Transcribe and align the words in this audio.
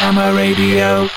Gamma 0.00 0.32
Radio. 0.34 1.08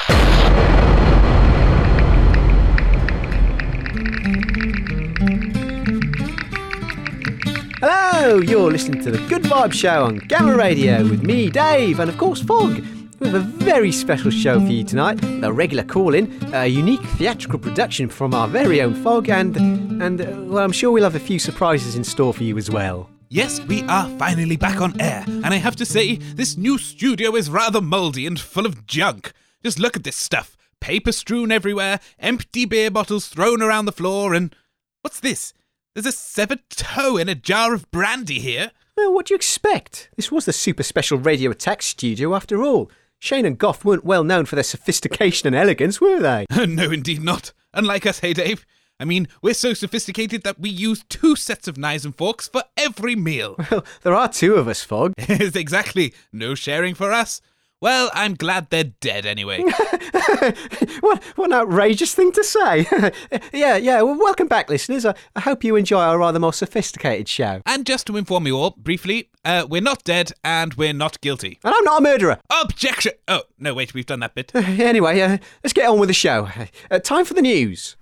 Hello, 7.80 8.40
you're 8.40 8.70
listening 8.70 9.02
to 9.04 9.10
the 9.10 9.26
Good 9.30 9.44
Vibe 9.44 9.72
Show 9.72 10.04
on 10.04 10.18
Gamma 10.18 10.58
Radio 10.58 11.02
with 11.08 11.24
me, 11.24 11.50
Dave, 11.50 12.02
and 12.02 12.10
of 12.10 12.18
course 12.18 12.42
Fog. 12.42 12.84
We 13.22 13.30
have 13.30 13.36
a 13.36 13.40
very 13.40 13.94
special 13.94 14.30
show 14.30 14.60
for 14.60 14.72
you 14.72 14.84
tonight. 14.84 15.24
A 15.44 15.54
regular 15.54 15.86
call-in, 15.86 16.38
a 16.54 16.68
unique 16.68 17.04
theatrical 17.18 17.60
production 17.60 18.10
from 18.10 18.34
our 18.34 18.50
very 18.50 18.82
own 18.82 18.96
Fog, 18.96 19.30
and 19.30 19.56
and 20.04 20.20
uh, 20.20 20.26
well, 20.42 20.62
I'm 20.62 20.74
sure 20.74 20.92
we'll 20.92 21.06
have 21.06 21.16
a 21.16 21.20
few 21.20 21.40
surprises 21.40 21.96
in 21.96 22.04
store 22.04 22.34
for 22.34 22.44
you 22.44 22.58
as 22.58 22.70
well. 22.70 23.10
Yes, 23.34 23.60
we 23.62 23.82
are 23.86 24.08
finally 24.20 24.58
back 24.58 24.80
on 24.80 25.02
air, 25.02 25.24
and 25.26 25.48
I 25.48 25.56
have 25.56 25.76
to 25.78 25.88
say, 25.88 26.18
this 26.18 26.56
new 26.56 26.78
studio 26.78 27.36
is 27.36 27.50
rather 27.50 27.82
mouldy 27.82 28.28
and 28.28 28.40
full 28.40 28.68
of 28.68 28.86
junk. 28.86 29.34
Just 29.64 29.80
look 29.80 29.98
at 29.98 30.04
this 30.04 30.16
stuff 30.16 30.56
paper 30.80 31.12
strewn 31.12 31.52
everywhere, 31.52 32.00
empty 32.20 32.66
beer 32.66 32.92
bottles 32.92 33.28
thrown 33.30 33.64
around 33.64 33.86
the 33.86 33.92
floor, 33.92 34.36
and. 34.36 34.56
What's 35.02 35.20
this? 35.20 35.52
There's 35.96 36.06
a 36.06 36.12
severed 36.12 36.70
toe 36.70 37.18
in 37.18 37.28
a 37.28 37.34
jar 37.34 37.74
of 37.74 37.90
brandy 37.90 38.38
here. 38.38 38.70
Well, 38.96 39.12
what 39.12 39.26
do 39.26 39.34
you 39.34 39.36
expect? 39.36 40.12
This 40.16 40.32
was 40.32 40.46
the 40.46 40.54
super 40.54 40.84
special 40.84 41.18
Radio 41.18 41.50
Attack 41.50 41.82
studio 41.82 42.36
after 42.36 42.62
all. 42.62 42.92
Shane 43.18 43.48
and 43.48 43.58
Goff 43.58 43.84
weren't 43.84 44.06
well 44.06 44.24
known 44.24 44.46
for 44.46 44.54
their 44.54 44.64
sophistication 44.64 45.48
and 45.48 45.56
elegance, 45.56 46.00
were 46.00 46.20
they? 46.20 46.46
no, 46.68 46.92
indeed 46.92 47.24
not. 47.24 47.52
Unlike 47.74 48.06
us, 48.06 48.20
hey 48.20 48.34
Dave. 48.34 48.64
I 49.00 49.06
mean, 49.06 49.28
we're 49.42 49.54
so 49.54 49.74
sophisticated 49.74 50.44
that 50.44 50.60
we 50.60 50.70
use 50.70 51.04
two 51.10 51.36
sets 51.36 51.68
of 51.68 51.78
knives 51.78 52.06
and 52.06 52.16
forks 52.16 52.48
for 52.48 52.64
every 52.78 53.16
meal. 53.16 53.56
Well, 53.72 53.86
there 54.04 54.14
are 54.14 54.28
two 54.30 54.56
of 54.56 54.68
us, 54.68 54.84
Fog. 54.84 55.14
Exactly. 55.30 56.14
No 56.32 56.54
sharing 56.54 56.94
for 56.94 57.12
us. 57.12 57.42
Well, 57.82 58.12
I'm 58.14 58.36
glad 58.36 58.70
they're 58.70 58.84
dead 59.02 59.26
anyway. 59.26 59.62
what, 61.02 61.22
what 61.36 61.46
an 61.48 61.54
outrageous 61.54 62.14
thing 62.14 62.32
to 62.34 62.44
say. 62.44 62.86
yeah, 63.52 63.76
yeah. 63.78 64.02
Well, 64.04 64.18
welcome 64.18 64.48
back, 64.48 64.70
listeners. 64.70 65.06
I, 65.06 65.16
I 65.36 65.42
hope 65.42 65.64
you 65.64 65.76
enjoy 65.76 66.00
our 66.00 66.18
rather 66.18 66.40
more 66.40 66.54
sophisticated 66.54 67.28
show. 67.28 67.62
and 67.66 67.86
just 67.86 68.08
to 68.08 68.16
inform 68.16 68.48
you 68.48 68.56
all, 68.58 68.72
briefly, 68.72 69.30
uh, 69.44 69.66
we're 69.70 69.82
not 69.82 70.04
dead 70.06 70.32
and 70.46 70.76
we're 70.76 70.94
not 70.94 71.20
guilty. 71.20 71.60
And 71.64 71.74
I'm 71.76 71.84
not 71.84 72.00
a 72.00 72.04
murderer. 72.04 72.40
Objection! 72.62 73.14
Oh, 73.28 73.42
no, 73.60 73.74
wait, 73.74 73.94
we've 73.94 74.06
done 74.06 74.20
that 74.22 74.36
bit. 74.36 74.54
Anyway, 74.56 75.20
uh, 75.20 75.38
let's 75.64 75.74
get 75.74 75.90
on 75.90 76.00
with 76.00 76.08
the 76.10 76.14
show. 76.14 76.48
Uh, 76.92 77.00
time 77.00 77.26
for 77.26 77.34
the 77.34 77.42
news. 77.42 77.98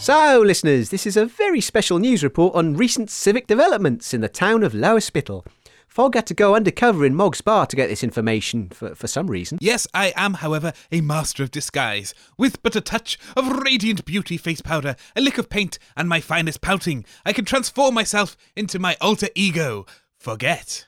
So, 0.00 0.40
listeners, 0.40 0.88
this 0.88 1.06
is 1.06 1.18
a 1.18 1.26
very 1.26 1.60
special 1.60 1.98
news 1.98 2.24
report 2.24 2.54
on 2.54 2.74
recent 2.74 3.10
civic 3.10 3.46
developments 3.46 4.14
in 4.14 4.22
the 4.22 4.30
town 4.30 4.62
of 4.62 4.72
Lower 4.74 5.00
Spittle. 5.00 5.44
Fogg 5.86 6.14
had 6.14 6.26
to 6.28 6.34
go 6.34 6.54
undercover 6.54 7.04
in 7.04 7.14
Mog's 7.14 7.42
Bar 7.42 7.66
to 7.66 7.76
get 7.76 7.90
this 7.90 8.02
information 8.02 8.70
for, 8.70 8.94
for 8.94 9.06
some 9.06 9.26
reason. 9.26 9.58
Yes, 9.60 9.86
I 9.92 10.14
am, 10.16 10.34
however, 10.34 10.72
a 10.90 11.02
master 11.02 11.42
of 11.42 11.50
disguise. 11.50 12.14
With 12.38 12.62
but 12.62 12.74
a 12.74 12.80
touch 12.80 13.18
of 13.36 13.62
radiant 13.62 14.06
beauty 14.06 14.38
face 14.38 14.62
powder, 14.62 14.96
a 15.14 15.20
lick 15.20 15.36
of 15.36 15.50
paint, 15.50 15.78
and 15.94 16.08
my 16.08 16.20
finest 16.20 16.62
pouting, 16.62 17.04
I 17.26 17.34
can 17.34 17.44
transform 17.44 17.92
myself 17.92 18.38
into 18.56 18.78
my 18.78 18.96
alter 19.02 19.28
ego. 19.34 19.84
Forget. 20.18 20.86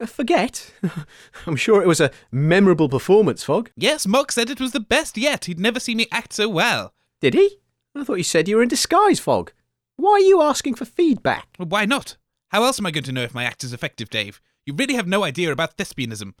Uh, 0.00 0.06
forget? 0.06 0.72
I'm 1.46 1.56
sure 1.56 1.82
it 1.82 1.88
was 1.88 2.00
a 2.00 2.12
memorable 2.30 2.88
performance, 2.88 3.42
Fogg. 3.42 3.72
Yes, 3.76 4.06
Mog 4.06 4.30
said 4.30 4.48
it 4.48 4.60
was 4.60 4.70
the 4.70 4.80
best 4.80 5.18
yet. 5.18 5.46
He'd 5.46 5.58
never 5.58 5.80
seen 5.80 5.96
me 5.96 6.06
act 6.12 6.32
so 6.32 6.48
well. 6.48 6.94
Did 7.20 7.34
he? 7.34 7.58
I 7.94 8.04
thought 8.04 8.18
you 8.18 8.24
said 8.24 8.48
you 8.48 8.56
were 8.56 8.62
in 8.62 8.68
disguise, 8.68 9.20
Fog. 9.20 9.52
Why 9.96 10.12
are 10.12 10.20
you 10.20 10.42
asking 10.42 10.74
for 10.74 10.84
feedback? 10.84 11.48
Well, 11.58 11.68
why 11.68 11.84
not? 11.84 12.16
How 12.48 12.64
else 12.64 12.78
am 12.78 12.86
I 12.86 12.90
going 12.90 13.04
to 13.04 13.12
know 13.12 13.22
if 13.22 13.34
my 13.34 13.44
act 13.44 13.62
is 13.62 13.72
effective, 13.72 14.10
Dave? 14.10 14.40
You 14.66 14.74
really 14.74 14.94
have 14.94 15.06
no 15.06 15.22
idea 15.22 15.52
about 15.52 15.76
thespianism. 15.76 16.34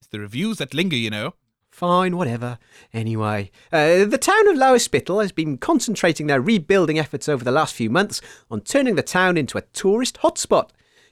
It's 0.00 0.08
the 0.10 0.20
reviews 0.20 0.58
that 0.58 0.74
linger, 0.74 0.96
you 0.96 1.10
know. 1.10 1.34
Fine, 1.70 2.16
whatever. 2.16 2.58
Anyway, 2.92 3.50
uh, 3.72 4.04
the 4.04 4.18
town 4.18 4.48
of 4.48 4.56
Lower 4.56 4.78
Spittle 4.78 5.20
has 5.20 5.32
been 5.32 5.58
concentrating 5.58 6.26
their 6.26 6.40
rebuilding 6.40 6.98
efforts 6.98 7.28
over 7.28 7.44
the 7.44 7.52
last 7.52 7.74
few 7.74 7.90
months 7.90 8.20
on 8.50 8.60
turning 8.60 8.94
the 8.94 9.02
town 9.02 9.36
into 9.36 9.58
a 9.58 9.62
tourist 9.62 10.18
hotspot. 10.22 10.70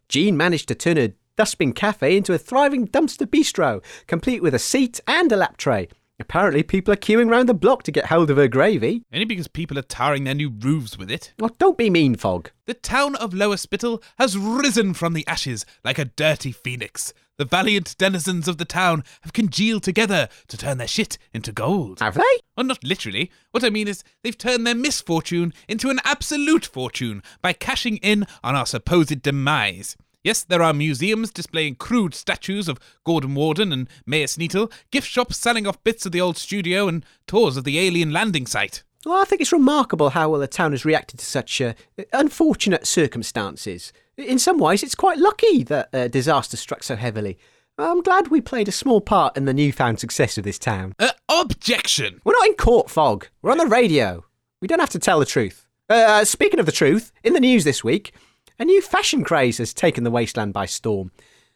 Jean 0.09 0.37
managed 0.37 0.69
to 0.69 0.75
turn 0.75 0.99
a 0.99 1.12
dustbin 1.37 1.73
cafe 1.73 2.17
into 2.17 2.33
a 2.33 2.39
thriving 2.39 2.89
dumpster 2.89 3.27
bistro, 3.27 3.83
complete 4.06 4.43
with 4.43 4.55
a 4.55 4.59
seat 4.59 5.01
and 5.06 5.31
a 5.33 5.37
lap 5.37 5.56
tray. 5.56 5.89
Apparently, 6.19 6.62
people 6.62 6.94
are 6.94 6.97
queuing 6.97 7.31
round 7.31 7.49
the 7.49 7.54
block 7.54 7.82
to 7.82 7.93
get 7.93 8.06
hold 8.06 8.31
of 8.31 8.38
her 8.38 8.49
gravy. 8.49 9.03
Only 9.12 9.27
because 9.27 9.49
people 9.49 9.78
are 9.78 9.82
tarring 9.82 10.25
their 10.25 10.34
new 10.34 10.49
roofs 10.49 10.97
with 10.97 11.10
it. 11.10 11.34
Oh, 11.41 11.50
don't 11.59 11.77
be 11.77 11.91
mean, 11.91 12.16
Fog. 12.16 12.50
The 12.65 12.75
town 12.75 13.16
of 13.16 13.34
Lower 13.34 13.59
Spittle 13.59 14.03
has 14.19 14.38
risen 14.38 14.94
from 14.94 15.12
the 15.12 15.26
ashes 15.26 15.66
like 15.84 15.99
a 15.99 16.06
dirty 16.06 16.53
phoenix. 16.53 17.12
The 17.38 17.44
valiant 17.44 17.97
denizens 17.99 18.49
of 18.49 18.56
the 18.56 18.65
town 18.65 19.05
have 19.21 19.34
congealed 19.34 19.82
together 19.82 20.31
to 20.49 20.56
turn 20.56 20.78
their 20.78 20.88
shit 20.88 21.19
into 21.34 21.53
gold. 21.53 22.00
Have 22.00 22.15
they? 22.15 22.22
Well, 22.56 22.65
not 22.65 22.82
literally. 22.82 23.31
What 23.50 23.62
I 23.62 23.69
mean 23.69 23.87
is, 23.87 24.03
they've 24.22 24.37
turned 24.37 24.66
their 24.66 24.75
misfortune 24.75 25.53
into 25.69 25.91
an 25.91 26.00
absolute 26.03 26.65
fortune 26.65 27.22
by 27.43 27.53
cashing 27.53 27.99
in 27.99 28.26
on 28.43 28.56
our 28.56 28.65
supposed 28.65 29.21
demise. 29.21 29.99
Yes, 30.26 30.42
there 30.42 30.60
are 30.60 30.72
museums 30.72 31.31
displaying 31.31 31.76
crude 31.76 32.12
statues 32.12 32.66
of 32.66 32.81
Gordon 33.04 33.37
Warden 33.37 33.72
and 33.72 33.88
Mayor 34.06 34.26
Sneetle, 34.26 34.72
gift 34.91 35.06
shops 35.06 35.37
selling 35.37 35.69
off 35.69 35.84
bits 35.84 36.04
of 36.04 36.10
the 36.10 36.20
old 36.20 36.37
studio, 36.37 36.88
and 36.88 37.06
tours 37.28 37.56
of 37.56 37.62
the 37.62 37.78
alien 37.78 38.10
landing 38.10 38.44
site. 38.44 38.82
Well, 39.04 39.22
I 39.22 39.25
think 39.25 39.41
it's 39.41 39.53
remarkable 39.53 40.10
how 40.10 40.28
well 40.28 40.41
the 40.41 40.48
town 40.48 40.72
has 40.72 40.84
reacted 40.84 41.20
to 41.20 41.25
such 41.25 41.60
uh, 41.60 41.75
unfortunate 42.12 42.88
circumstances. 42.88 43.92
In 44.16 44.41
some 44.41 44.59
ways, 44.59 44.82
it's 44.82 44.97
quite 44.97 45.19
lucky 45.19 45.62
that 45.62 45.94
uh, 45.94 46.09
disaster 46.09 46.56
struck 46.56 46.82
so 46.82 46.97
heavily. 46.97 47.38
I'm 47.78 48.03
glad 48.03 48.26
we 48.26 48.41
played 48.41 48.66
a 48.66 48.72
small 48.72 49.00
part 49.00 49.37
in 49.37 49.44
the 49.44 49.54
newfound 49.54 50.00
success 50.00 50.37
of 50.37 50.43
this 50.43 50.58
town. 50.58 50.94
Uh, 50.98 51.12
objection! 51.28 52.20
We're 52.25 52.32
not 52.32 52.48
in 52.48 52.54
court, 52.54 52.91
Fog. 52.91 53.28
We're 53.43 53.53
on 53.53 53.58
the 53.58 53.66
radio. 53.66 54.25
We 54.60 54.66
don't 54.66 54.81
have 54.81 54.91
to 54.91 54.98
tell 54.98 55.20
the 55.20 55.25
truth. 55.25 55.69
Uh, 55.88 56.25
speaking 56.25 56.58
of 56.58 56.66
the 56.66 56.72
truth, 56.72 57.12
in 57.22 57.32
the 57.32 57.38
news 57.38 57.62
this 57.62 57.84
week, 57.84 58.12
a 58.59 58.65
new 58.65 58.81
fashion 58.81 59.22
craze 59.22 59.59
has 59.59 59.75
taken 59.75 60.05
the 60.05 60.11
wasteland 60.11 60.53
by 60.53 60.67
storm. 60.67 61.11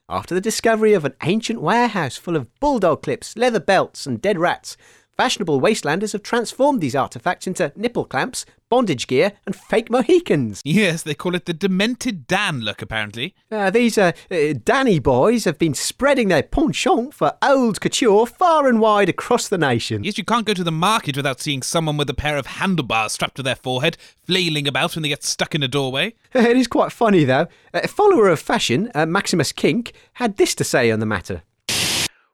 After 0.08 0.34
the 0.34 0.40
discovery 0.40 0.92
of 0.92 1.04
an 1.04 1.14
ancient 1.22 1.62
warehouse 1.62 2.16
full 2.16 2.36
of 2.36 2.52
bulldog 2.60 3.02
clips, 3.02 3.36
leather 3.36 3.60
belts, 3.60 4.06
and 4.06 4.20
dead 4.20 4.38
rats, 4.38 4.76
fashionable 5.20 5.60
wastelanders 5.60 6.12
have 6.12 6.22
transformed 6.22 6.80
these 6.80 6.96
artifacts 6.96 7.46
into 7.46 7.70
nipple 7.76 8.06
clamps, 8.06 8.46
bondage 8.70 9.06
gear, 9.06 9.32
and 9.44 9.54
fake 9.54 9.90
Mohicans. 9.90 10.62
Yes, 10.64 11.02
they 11.02 11.12
call 11.12 11.34
it 11.34 11.44
the 11.44 11.52
Demented 11.52 12.26
Dan 12.26 12.62
look, 12.62 12.80
apparently. 12.80 13.34
Uh, 13.52 13.68
these 13.68 13.98
uh, 13.98 14.12
uh, 14.30 14.54
Danny 14.64 14.98
boys 14.98 15.44
have 15.44 15.58
been 15.58 15.74
spreading 15.74 16.28
their 16.28 16.42
penchant 16.42 17.12
for 17.12 17.36
old 17.42 17.82
couture 17.82 18.24
far 18.24 18.66
and 18.66 18.80
wide 18.80 19.10
across 19.10 19.46
the 19.46 19.58
nation. 19.58 20.04
Yes, 20.04 20.16
you 20.16 20.24
can't 20.24 20.46
go 20.46 20.54
to 20.54 20.64
the 20.64 20.72
market 20.72 21.18
without 21.18 21.38
seeing 21.38 21.60
someone 21.60 21.98
with 21.98 22.08
a 22.08 22.14
pair 22.14 22.38
of 22.38 22.46
handlebars 22.46 23.12
strapped 23.12 23.36
to 23.36 23.42
their 23.42 23.56
forehead, 23.56 23.98
flailing 24.24 24.66
about 24.66 24.96
when 24.96 25.02
they 25.02 25.10
get 25.10 25.22
stuck 25.22 25.54
in 25.54 25.62
a 25.62 25.68
doorway. 25.68 26.14
it 26.32 26.56
is 26.56 26.66
quite 26.66 26.92
funny, 26.92 27.24
though. 27.24 27.46
A 27.74 27.88
follower 27.88 28.30
of 28.30 28.40
fashion, 28.40 28.90
uh, 28.94 29.04
Maximus 29.04 29.52
Kink, 29.52 29.92
had 30.14 30.38
this 30.38 30.54
to 30.54 30.64
say 30.64 30.90
on 30.90 31.00
the 31.00 31.04
matter. 31.04 31.42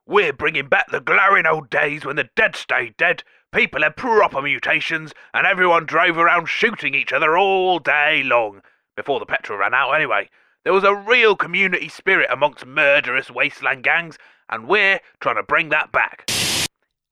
We're 0.09 0.33
bringing 0.33 0.69
back 0.69 0.93
the 0.93 1.01
glowing 1.01 1.47
old 1.47 1.69
days 1.69 2.05
when 2.05 2.15
the 2.15 2.31
dead 2.37 2.55
stayed 2.55 2.97
dead, 2.97 3.25
people 3.53 3.83
had 3.83 3.97
proper 3.97 4.41
mutations, 4.41 5.13
and 5.35 5.49
everyone 5.49 5.85
drove 5.85 6.17
around 6.17 6.47
shooting 6.47 6.95
each 6.95 7.13
other 7.13 7.37
all 7.37 7.81
day 7.81 8.23
long. 8.23 8.61
Before 8.95 9.19
the 9.19 9.27
petrol 9.27 9.59
ran 9.59 9.75
out, 9.75 9.91
anyway. 9.91 10.31
There 10.63 10.73
was 10.73 10.85
a 10.85 10.95
real 10.95 11.35
community 11.35 11.89
spirit 11.89 12.29
amongst 12.31 12.65
murderous 12.65 13.33
wasteland 13.33 13.83
gangs, 13.83 14.17
and 14.49 14.69
we're 14.69 15.01
trying 15.19 15.37
to 15.37 15.43
bring 15.43 15.71
that 15.71 15.91
back. 15.91 16.31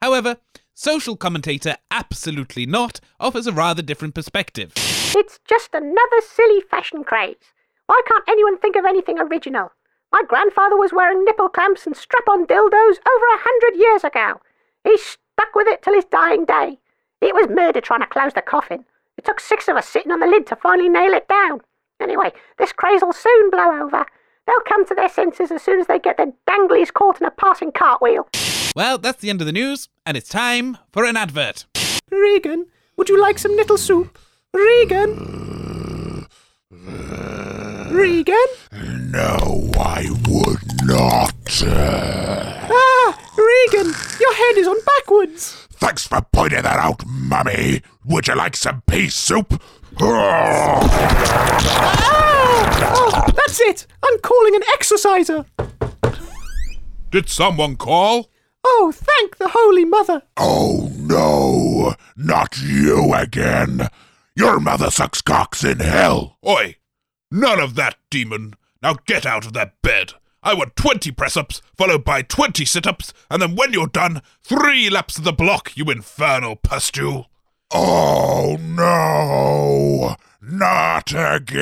However, 0.00 0.36
social 0.72 1.16
commentator 1.16 1.76
Absolutely 1.90 2.64
Not 2.64 3.00
offers 3.18 3.48
a 3.48 3.52
rather 3.52 3.82
different 3.82 4.14
perspective. 4.14 4.72
It's 5.16 5.40
just 5.48 5.70
another 5.74 6.20
silly 6.20 6.60
fashion 6.70 7.02
craze. 7.02 7.54
Why 7.86 8.00
can't 8.06 8.24
anyone 8.28 8.58
think 8.58 8.76
of 8.76 8.84
anything 8.84 9.18
original? 9.18 9.72
My 10.14 10.22
grandfather 10.28 10.76
was 10.76 10.92
wearing 10.92 11.24
nipple 11.24 11.48
clamps 11.48 11.86
and 11.88 11.96
strap 11.96 12.28
on 12.28 12.46
dildos 12.46 12.70
over 12.70 13.26
a 13.32 13.42
hundred 13.42 13.76
years 13.76 14.04
ago. 14.04 14.40
He 14.84 14.96
stuck 14.96 15.56
with 15.56 15.66
it 15.66 15.82
till 15.82 15.94
his 15.94 16.04
dying 16.04 16.44
day. 16.44 16.78
It 17.20 17.34
was 17.34 17.48
murder 17.48 17.80
trying 17.80 18.02
to 18.02 18.06
close 18.06 18.32
the 18.32 18.40
coffin. 18.40 18.84
It 19.18 19.24
took 19.24 19.40
six 19.40 19.66
of 19.66 19.74
us 19.76 19.88
sitting 19.88 20.12
on 20.12 20.20
the 20.20 20.28
lid 20.28 20.46
to 20.46 20.54
finally 20.54 20.88
nail 20.88 21.12
it 21.14 21.26
down. 21.26 21.62
Anyway, 22.00 22.30
this 22.58 22.72
craze'll 22.72 23.12
soon 23.12 23.50
blow 23.50 23.82
over. 23.82 24.06
They'll 24.46 24.60
come 24.68 24.86
to 24.86 24.94
their 24.94 25.08
senses 25.08 25.50
as 25.50 25.62
soon 25.62 25.80
as 25.80 25.88
they 25.88 25.98
get 25.98 26.16
their 26.16 26.32
danglies 26.48 26.92
caught 26.92 27.20
in 27.20 27.26
a 27.26 27.32
passing 27.32 27.72
cartwheel. 27.72 28.28
Well, 28.76 28.98
that's 28.98 29.20
the 29.20 29.30
end 29.30 29.40
of 29.40 29.48
the 29.48 29.52
news, 29.52 29.88
and 30.06 30.16
it's 30.16 30.28
time 30.28 30.78
for 30.92 31.04
an 31.04 31.16
advert. 31.16 31.66
Regan, 32.12 32.66
would 32.96 33.08
you 33.08 33.20
like 33.20 33.40
some 33.40 33.56
nettle 33.56 33.78
soup? 33.78 34.16
Regan? 34.52 36.28
Regan? 37.90 38.46
No, 39.14 39.70
I 39.78 40.08
would 40.28 40.84
not. 40.84 41.62
Ah, 41.62 43.18
Regan, 43.38 43.94
your 44.20 44.34
head 44.34 44.56
is 44.58 44.66
on 44.66 44.76
backwards. 44.84 45.68
thanks 45.74 46.04
for 46.04 46.20
pointing 46.32 46.62
that 46.62 46.78
out, 46.80 47.06
Mummy. 47.06 47.82
Would 48.04 48.26
you 48.26 48.34
like 48.34 48.56
some 48.56 48.82
pea 48.88 49.08
soup? 49.08 49.62
Oh, 50.00 50.80
Ah! 52.02 52.94
Oh, 52.96 53.30
that's 53.36 53.60
it. 53.60 53.86
I'm 54.04 54.18
calling 54.18 54.56
an 54.56 54.62
exerciser. 54.74 55.44
Did 57.12 57.28
someone 57.28 57.76
call? 57.76 58.30
Oh, 58.64 58.90
thank 58.92 59.36
the 59.38 59.48
Holy 59.52 59.84
Mother. 59.84 60.22
Oh 60.38 60.90
no, 60.96 61.94
not 62.16 62.58
you 62.60 63.14
again. 63.14 63.88
Your 64.34 64.58
mother 64.58 64.90
sucks 64.90 65.20
cocks 65.22 65.62
in 65.62 65.78
hell. 65.78 66.36
Oi, 66.44 66.76
none 67.30 67.60
of 67.60 67.76
that, 67.76 67.94
demon. 68.10 68.54
Now 68.84 68.96
get 69.06 69.24
out 69.24 69.46
of 69.46 69.54
that 69.54 69.80
bed. 69.80 70.12
I 70.42 70.52
want 70.52 70.76
20 70.76 71.10
press 71.12 71.38
ups, 71.38 71.62
followed 71.74 72.04
by 72.04 72.20
20 72.20 72.66
sit 72.66 72.86
ups, 72.86 73.14
and 73.30 73.40
then 73.40 73.56
when 73.56 73.72
you're 73.72 73.86
done, 73.86 74.20
three 74.42 74.90
laps 74.90 75.16
of 75.16 75.24
the 75.24 75.32
block, 75.32 75.74
you 75.74 75.86
infernal 75.86 76.56
pustule. 76.56 77.30
Oh 77.72 78.58
no, 78.60 80.16
not 80.42 81.14
again. 81.16 81.54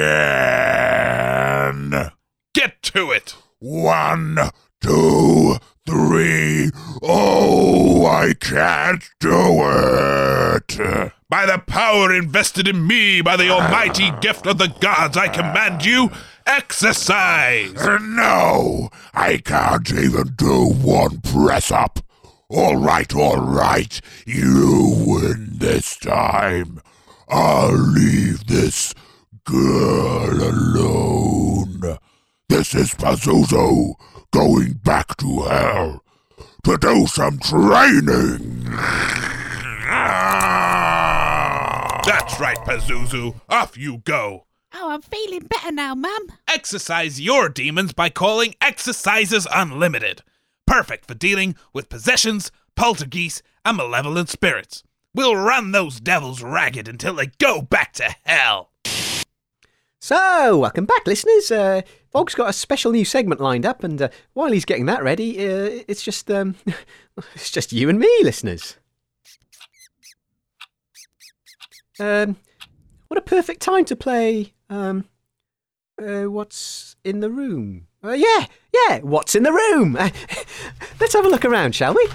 Get 2.55 2.83
to 2.83 3.13
it. 3.13 3.37
One, 3.61 4.51
two, 4.81 5.59
three. 5.87 6.73
Oh, 7.03 8.05
I 8.05 8.35
can't 8.35 9.05
do 9.21 9.63
it. 9.63 11.13
By 11.29 11.47
the 11.47 11.59
power 11.67 12.13
invested 12.13 12.67
in 12.69 12.87
me 12.87 13.23
by 13.23 13.37
the 13.37 13.49
almighty 13.49 14.11
gift 14.21 14.47
of 14.47 14.59
the 14.59 14.75
gods, 14.81 15.17
I 15.17 15.29
command 15.29 15.85
you, 15.85 16.11
exercise. 16.47 17.77
Uh, 17.77 17.99
no, 17.99 18.91
I 19.15 19.39
can't 19.39 19.91
even 19.93 20.35
do 20.37 20.67
one 20.69 21.21
press 21.21 21.71
up. 21.71 22.01
All 22.49 22.77
right, 22.77 23.15
all 23.15 23.41
right. 23.41 24.01
You 24.27 25.05
win 25.07 25.53
this 25.55 25.97
time. 25.97 26.81
I'll 27.29 27.73
leave 27.73 28.47
this 28.47 28.95
girl 29.45 30.43
alone. 30.43 31.99
This 32.49 32.75
is 32.75 32.95
Pazuzu 32.95 33.95
going 34.33 34.75
back 34.85 35.17
to 35.17 35.43
hell 35.43 36.05
to 36.65 36.77
do 36.77 37.07
some 37.07 37.39
training. 37.39 38.65
That's 42.05 42.39
right, 42.39 42.59
Pazuzu. 42.59 43.41
Off 43.49 43.79
you 43.79 43.99
go. 43.99 44.47
Oh, 44.75 44.91
I'm 44.91 45.03
feeling 45.03 45.41
better 45.41 45.71
now, 45.71 45.95
Mum. 45.95 46.33
Exercise 46.49 47.21
your 47.21 47.49
demons 47.49 47.93
by 47.93 48.09
calling 48.09 48.55
Exercises 48.61 49.47
Unlimited. 49.53 50.23
Perfect 50.67 51.07
for 51.07 51.15
dealing 51.15 51.57
with 51.73 51.89
possessions, 51.91 52.51
poltergeists, 52.75 53.43
and 53.65 53.77
malevolent 53.77 54.29
spirits. 54.29 54.83
We'll 55.15 55.37
run 55.37 55.73
those 55.73 56.01
devils 56.01 56.43
ragged 56.43 56.89
until 56.89 57.15
they 57.15 57.27
go 57.39 57.61
back 57.61 57.93
to 57.95 58.15
hell. 58.25 58.71
So, 60.01 60.59
welcome 60.59 60.87
back, 60.87 61.07
listeners. 61.07 61.51
Uh, 61.51 61.83
Fog's 62.11 62.35
got 62.35 62.49
a 62.49 62.53
special 62.53 62.93
new 62.93 63.05
segment 63.05 63.41
lined 63.41 63.67
up, 63.67 63.85
and 63.85 64.01
uh, 64.01 64.09
while 64.33 64.51
he's 64.51 64.65
getting 64.65 64.87
that 64.87 65.03
ready, 65.05 65.39
uh, 65.39 65.85
it's 65.87 66.03
just 66.03 66.31
um, 66.31 66.57
it's 67.35 67.51
just 67.51 67.73
you 67.73 67.89
and 67.89 67.99
me, 67.99 68.11
listeners. 68.23 68.79
Um, 72.01 72.37
what 73.09 73.19
a 73.19 73.23
perfect 73.23 73.61
time 73.61 73.85
to 73.85 73.95
play. 73.95 74.55
Um, 74.73 75.05
uh, 76.03 76.25
what's 76.31 76.97
in 77.05 77.21
the 77.21 77.31
room? 77.31 77.89
Uh, 78.03 78.13
yeah, 78.13 78.47
yeah. 78.73 79.01
What's 79.01 79.35
in 79.35 79.43
the 79.43 79.53
room? 79.53 79.97
Uh, 79.97 80.09
let's 81.01 81.13
have 81.13 81.27
a 81.27 81.29
look 81.29 81.45
around, 81.45 81.75
shall 81.75 81.93
we? 81.93 82.09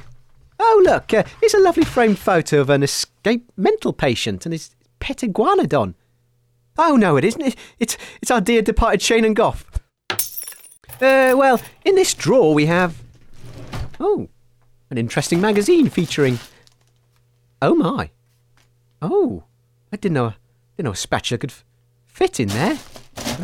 Oh, 0.59 0.81
look! 0.83 1.13
Uh, 1.13 1.23
it's 1.43 1.53
a 1.53 1.59
lovely 1.59 1.85
framed 1.85 2.17
photo 2.17 2.59
of 2.59 2.71
an 2.71 2.81
escaped 2.81 3.55
mental 3.55 3.93
patient 3.93 4.47
and 4.47 4.53
his 4.53 4.71
pet 4.99 5.17
iguanodon. 5.17 5.93
Oh 6.79 6.95
no, 6.95 7.15
it 7.15 7.23
isn't. 7.23 7.41
It, 7.41 7.55
it's 7.79 7.95
it's 8.23 8.31
our 8.31 8.41
dear 8.41 8.63
departed 8.63 9.03
Shane 9.03 9.23
and 9.23 9.35
Goff. 9.35 9.63
Uh, 10.09 11.37
well, 11.37 11.61
in 11.85 11.93
this 11.93 12.15
drawer 12.15 12.55
we 12.55 12.65
have 12.65 12.97
oh, 13.99 14.29
an 14.89 14.97
interesting 14.97 15.39
magazine 15.39 15.89
featuring. 15.89 16.39
Oh 17.61 17.75
my! 17.75 18.09
Oh, 18.99 19.43
I 19.93 19.97
didn't 19.97 20.15
know 20.15 20.33
didn't 20.75 20.85
know 20.85 20.91
a 20.91 20.95
spatula 20.95 21.37
could 21.37 21.51
f- 21.51 21.63
fit 22.17 22.39
in 22.39 22.47
there. 22.47 22.79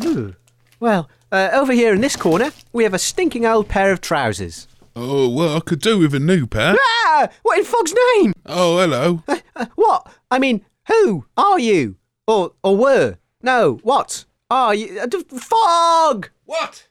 Ooh. 0.03 0.33
Well, 0.79 1.07
uh, 1.31 1.49
over 1.53 1.73
here 1.73 1.93
in 1.93 2.01
this 2.01 2.15
corner 2.15 2.51
we 2.71 2.83
have 2.83 2.95
a 2.95 2.99
stinking 2.99 3.45
old 3.45 3.69
pair 3.69 3.91
of 3.91 4.01
trousers. 4.01 4.67
Oh, 4.95 5.29
well, 5.29 5.55
I 5.55 5.59
could 5.59 5.79
do 5.79 5.99
with 5.99 6.15
a 6.15 6.19
new 6.19 6.47
pair. 6.47 6.75
Ah! 6.79 7.29
What 7.43 7.59
in 7.59 7.65
Fog's 7.65 7.93
name? 8.15 8.33
Oh, 8.47 8.79
hello. 8.79 9.21
Uh, 9.27 9.37
uh, 9.55 9.65
what? 9.75 10.07
I 10.31 10.39
mean, 10.39 10.65
who 10.87 11.25
are 11.37 11.59
you? 11.59 11.97
Or 12.27 12.53
or 12.63 12.75
were? 12.75 13.17
No, 13.43 13.79
what 13.83 14.25
are 14.49 14.73
you? 14.73 14.99
Uh, 14.99 15.05
d- 15.05 15.23
Fog! 15.37 16.29
What? 16.45 16.87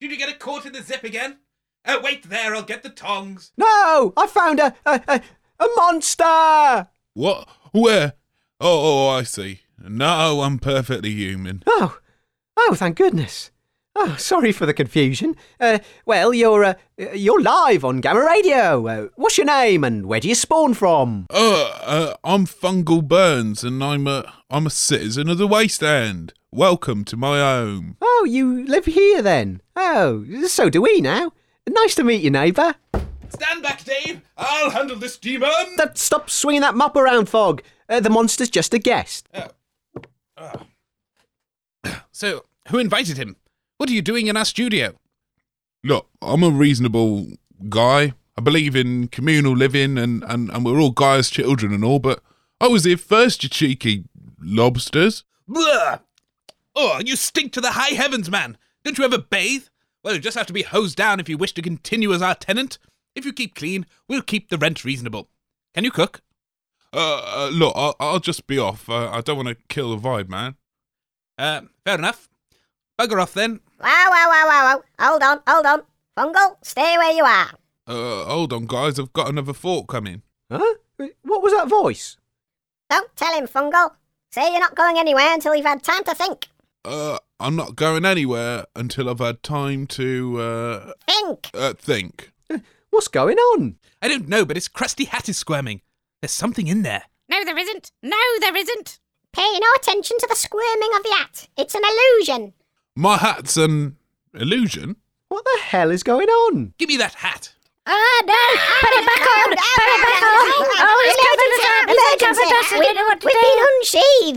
Did 0.00 0.10
you 0.10 0.18
get 0.18 0.28
it 0.28 0.38
caught 0.38 0.66
in 0.66 0.74
the 0.74 0.82
zip 0.82 1.02
again? 1.02 1.38
Uh, 1.86 1.98
wait 2.02 2.24
there, 2.28 2.54
I'll 2.54 2.62
get 2.62 2.82
the 2.82 2.90
tongs. 2.90 3.52
No, 3.56 4.12
I 4.18 4.26
found 4.26 4.60
a 4.60 4.74
a, 4.84 5.00
a, 5.08 5.20
a 5.60 5.66
monster. 5.76 6.88
What? 7.14 7.48
Where? 7.72 8.12
Oh, 8.60 9.08
oh, 9.08 9.08
I 9.08 9.22
see. 9.22 9.60
No, 9.88 10.42
I'm 10.42 10.58
perfectly 10.58 11.10
human. 11.10 11.62
Oh, 11.66 11.98
oh, 12.56 12.74
thank 12.74 12.96
goodness. 12.96 13.50
Oh, 13.94 14.16
sorry 14.18 14.52
for 14.52 14.64
the 14.64 14.72
confusion. 14.72 15.36
Uh, 15.60 15.78
well, 16.06 16.32
you're 16.32 16.64
uh, 16.64 16.74
you're 17.14 17.42
live 17.42 17.84
on 17.84 18.00
Gamma 18.00 18.20
Radio. 18.24 18.86
Uh, 18.86 19.08
what's 19.16 19.36
your 19.36 19.46
name 19.46 19.84
and 19.84 20.06
where 20.06 20.18
do 20.20 20.28
you 20.28 20.34
spawn 20.34 20.72
from? 20.72 21.26
Uh, 21.28 21.64
uh, 21.82 22.14
I'm 22.24 22.46
Fungal 22.46 23.06
Burns, 23.06 23.62
and 23.62 23.84
I'm 23.84 24.06
a 24.06 24.32
I'm 24.48 24.66
a 24.66 24.70
citizen 24.70 25.28
of 25.28 25.36
the 25.36 25.46
Waste 25.46 25.82
End. 25.82 26.32
Welcome 26.50 27.04
to 27.06 27.16
my 27.18 27.38
home. 27.38 27.96
Oh, 28.00 28.26
you 28.28 28.64
live 28.66 28.86
here 28.86 29.20
then? 29.20 29.60
Oh, 29.76 30.24
so 30.46 30.70
do 30.70 30.80
we 30.82 31.00
now. 31.02 31.32
Nice 31.68 31.94
to 31.96 32.04
meet 32.04 32.22
you, 32.22 32.30
neighbour. 32.30 32.74
Stand 33.28 33.62
back, 33.62 33.84
Dave. 33.84 34.20
I'll 34.38 34.70
handle 34.70 34.96
this 34.96 35.16
demon. 35.18 35.50
Th- 35.76 35.90
Stop 35.96 36.28
swinging 36.30 36.60
that 36.62 36.74
mop 36.74 36.96
around, 36.96 37.28
Fog. 37.28 37.62
Uh, 37.88 38.00
the 38.00 38.10
monster's 38.10 38.50
just 38.50 38.72
a 38.74 38.78
guest. 38.78 39.28
So, 42.12 42.44
who 42.68 42.78
invited 42.78 43.16
him? 43.16 43.36
What 43.78 43.90
are 43.90 43.94
you 43.94 44.02
doing 44.02 44.28
in 44.28 44.36
our 44.36 44.44
studio? 44.44 44.94
Look, 45.82 46.08
I'm 46.20 46.42
a 46.42 46.50
reasonable 46.50 47.26
guy. 47.68 48.12
I 48.36 48.40
believe 48.40 48.76
in 48.76 49.08
communal 49.08 49.56
living, 49.56 49.98
and 49.98 50.22
and 50.24 50.50
and 50.50 50.64
we're 50.64 50.80
all 50.80 50.90
guys, 50.90 51.30
children, 51.30 51.72
and 51.72 51.84
all. 51.84 51.98
But 51.98 52.22
I 52.60 52.68
was 52.68 52.84
here 52.84 52.96
first, 52.96 53.42
you 53.42 53.48
cheeky 53.48 54.04
lobsters. 54.40 55.24
Blah! 55.48 55.98
Oh, 56.74 57.00
you 57.04 57.16
stink 57.16 57.52
to 57.52 57.60
the 57.60 57.72
high 57.72 57.94
heavens, 57.94 58.30
man. 58.30 58.56
Don't 58.84 58.98
you 58.98 59.04
ever 59.04 59.18
bathe? 59.18 59.64
Well, 60.02 60.14
you 60.14 60.20
just 60.20 60.36
have 60.36 60.46
to 60.46 60.52
be 60.52 60.62
hosed 60.62 60.96
down 60.96 61.20
if 61.20 61.28
you 61.28 61.36
wish 61.36 61.52
to 61.54 61.62
continue 61.62 62.12
as 62.12 62.22
our 62.22 62.34
tenant. 62.34 62.78
If 63.14 63.24
you 63.26 63.32
keep 63.32 63.54
clean, 63.54 63.86
we'll 64.08 64.22
keep 64.22 64.48
the 64.48 64.58
rent 64.58 64.84
reasonable. 64.84 65.28
Can 65.74 65.84
you 65.84 65.90
cook? 65.90 66.22
Uh, 66.92 67.22
uh 67.24 67.50
look, 67.52 67.72
I'll, 67.76 67.96
I'll 67.98 68.20
just 68.20 68.46
be 68.46 68.58
off. 68.58 68.88
Uh, 68.88 69.10
I 69.10 69.20
don't 69.20 69.36
want 69.36 69.48
to 69.48 69.56
kill 69.68 69.96
the 69.96 70.08
vibe, 70.08 70.28
man. 70.28 70.56
Uh, 71.38 71.62
fair 71.84 71.96
enough. 71.96 72.28
Bugger 72.98 73.20
off 73.20 73.34
then. 73.34 73.60
Wow, 73.80 74.06
wow, 74.10 74.26
wow, 74.28 74.46
wow, 74.46 74.74
wow. 74.74 74.82
Hold 75.08 75.22
on, 75.22 75.40
hold 75.46 75.66
on. 75.66 75.82
Fungal, 76.16 76.56
stay 76.62 76.96
where 76.98 77.12
you 77.12 77.24
are. 77.24 77.50
Uh, 77.86 78.24
hold 78.26 78.52
on, 78.52 78.66
guys. 78.66 78.98
I've 78.98 79.12
got 79.12 79.28
another 79.28 79.54
thought 79.54 79.88
coming. 79.88 80.22
Huh? 80.50 80.74
What 81.22 81.42
was 81.42 81.52
that 81.52 81.68
voice? 81.68 82.16
Don't 82.90 83.14
tell 83.16 83.34
him, 83.34 83.46
Fungal. 83.46 83.92
Say 84.30 84.50
you're 84.50 84.60
not 84.60 84.74
going 84.74 84.98
anywhere 84.98 85.32
until 85.32 85.54
you've 85.54 85.66
had 85.66 85.82
time 85.82 86.04
to 86.04 86.14
think. 86.14 86.48
Uh, 86.84 87.18
I'm 87.40 87.56
not 87.56 87.76
going 87.76 88.04
anywhere 88.04 88.66
until 88.76 89.08
I've 89.08 89.18
had 89.18 89.42
time 89.42 89.86
to 89.88 90.40
uh, 90.40 90.92
Think! 91.06 91.50
uh 91.54 91.74
think. 91.74 92.32
What's 92.90 93.08
going 93.08 93.38
on? 93.38 93.76
I 94.02 94.08
don't 94.08 94.28
know, 94.28 94.44
but 94.44 94.56
his 94.56 94.68
crusty 94.68 95.04
hat 95.04 95.28
is 95.28 95.38
squirming. 95.38 95.80
There's 96.22 96.30
something 96.32 96.68
in 96.68 96.82
there. 96.82 97.02
No, 97.28 97.44
there 97.44 97.58
isn't. 97.58 97.90
No, 98.00 98.16
there 98.40 98.56
isn't. 98.56 99.00
Pay 99.32 99.58
no 99.58 99.66
attention 99.76 100.16
to 100.18 100.26
the 100.28 100.36
squirming 100.36 100.90
of 100.96 101.02
the 101.02 101.14
hat. 101.18 101.48
It's 101.58 101.74
an 101.74 101.82
illusion. 101.84 102.52
My 102.94 103.16
hat's 103.16 103.56
an 103.56 103.96
illusion. 104.32 104.96
What 105.28 105.44
the 105.44 105.60
hell 105.62 105.90
is 105.90 106.02
going 106.04 106.28
on? 106.28 106.74
Give 106.78 106.88
me 106.88 106.96
that 106.98 107.14
hat. 107.14 107.52
Ah, 107.86 108.22
no. 108.24 108.34
Put 108.34 108.92
it 108.92 109.06
back 109.06 109.26
on. 109.26 109.48
Put 109.48 109.56
it 109.56 110.02
back 110.04 110.22
on. 110.22 110.46
Oh, 110.78 111.02
it's 111.06 111.18
covered 111.26 111.52
us. 111.58 111.96
It's 112.12 112.22
covered 112.22 112.58
us. 112.60 112.72
We 112.78 112.86
don't 112.86 112.94
know 112.94 113.02
what 113.04 113.20
to 113.20 113.26
We've 113.26 113.34
do. 113.34 113.40
been 113.40 113.66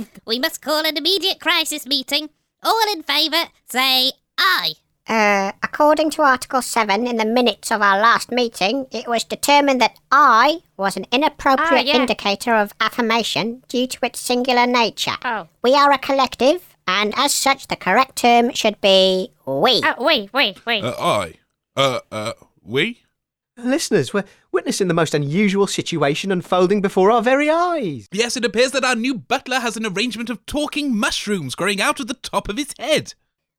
unsheathed. 0.02 0.22
We 0.26 0.40
must 0.40 0.62
call 0.64 0.86
an 0.86 0.98
immediate 0.98 1.40
crisis 1.40 1.86
meeting. 1.86 2.30
All 2.64 2.82
in 2.94 3.04
favour, 3.04 3.50
say 3.70 4.14
aye. 4.40 4.74
Uh, 5.08 5.52
according 5.62 6.10
to 6.10 6.24
Article 6.24 6.62
7 6.64 7.06
in 7.06 7.18
the 7.18 7.26
minutes 7.26 7.72
of 7.72 7.82
our 7.82 8.00
last 8.00 8.32
meeting, 8.32 8.88
it 8.92 9.08
was 9.08 9.24
determined 9.24 9.80
that 9.80 10.00
I 10.12 10.60
was 10.78 10.98
an 10.98 11.06
inappropriate 11.12 11.86
Ah, 11.86 11.92
yeah. 11.94 11.96
indicator 11.98 12.56
of 12.56 12.74
affirmation 12.82 13.62
due 13.68 13.86
to 13.86 14.06
its 14.06 14.20
singular 14.20 14.66
nature. 14.66 15.18
Oh. 15.24 15.48
We 15.62 15.76
are 15.76 15.92
a 15.92 16.00
collective, 16.00 16.76
and 16.88 17.14
as 17.18 17.34
such, 17.34 17.68
the 17.68 17.76
correct 17.76 18.16
term 18.16 18.52
should 18.54 18.82
be 18.82 19.30
we. 19.46 19.82
Oh, 19.86 20.04
wait, 20.04 20.34
wait, 20.34 20.66
wait. 20.66 20.84
Uh, 20.84 20.96
I. 20.98 21.34
Uh, 21.76 22.00
uh, 22.12 22.34
we? 22.64 23.02
Listeners, 23.58 24.12
we're 24.14 24.26
witnessing 24.52 24.88
the 24.88 24.94
most 24.94 25.14
unusual 25.14 25.68
situation 25.68 26.32
unfolding 26.32 26.82
before 26.82 27.12
our 27.12 27.22
very 27.22 27.50
eyes. 27.50 28.08
Yes, 28.12 28.36
it 28.36 28.44
appears 28.44 28.72
that 28.72 28.84
our 28.84 28.96
new 28.96 29.14
butler 29.14 29.60
has 29.60 29.78
an 29.78 29.86
arrangement 29.86 30.30
of 30.32 30.44
talking 30.48 30.96
mushrooms 30.98 31.54
growing 31.56 31.80
out 31.80 32.00
of 32.00 32.08
the 32.08 32.16
top 32.16 32.50
of 32.50 32.58
his 32.58 32.74
head. 32.80 33.14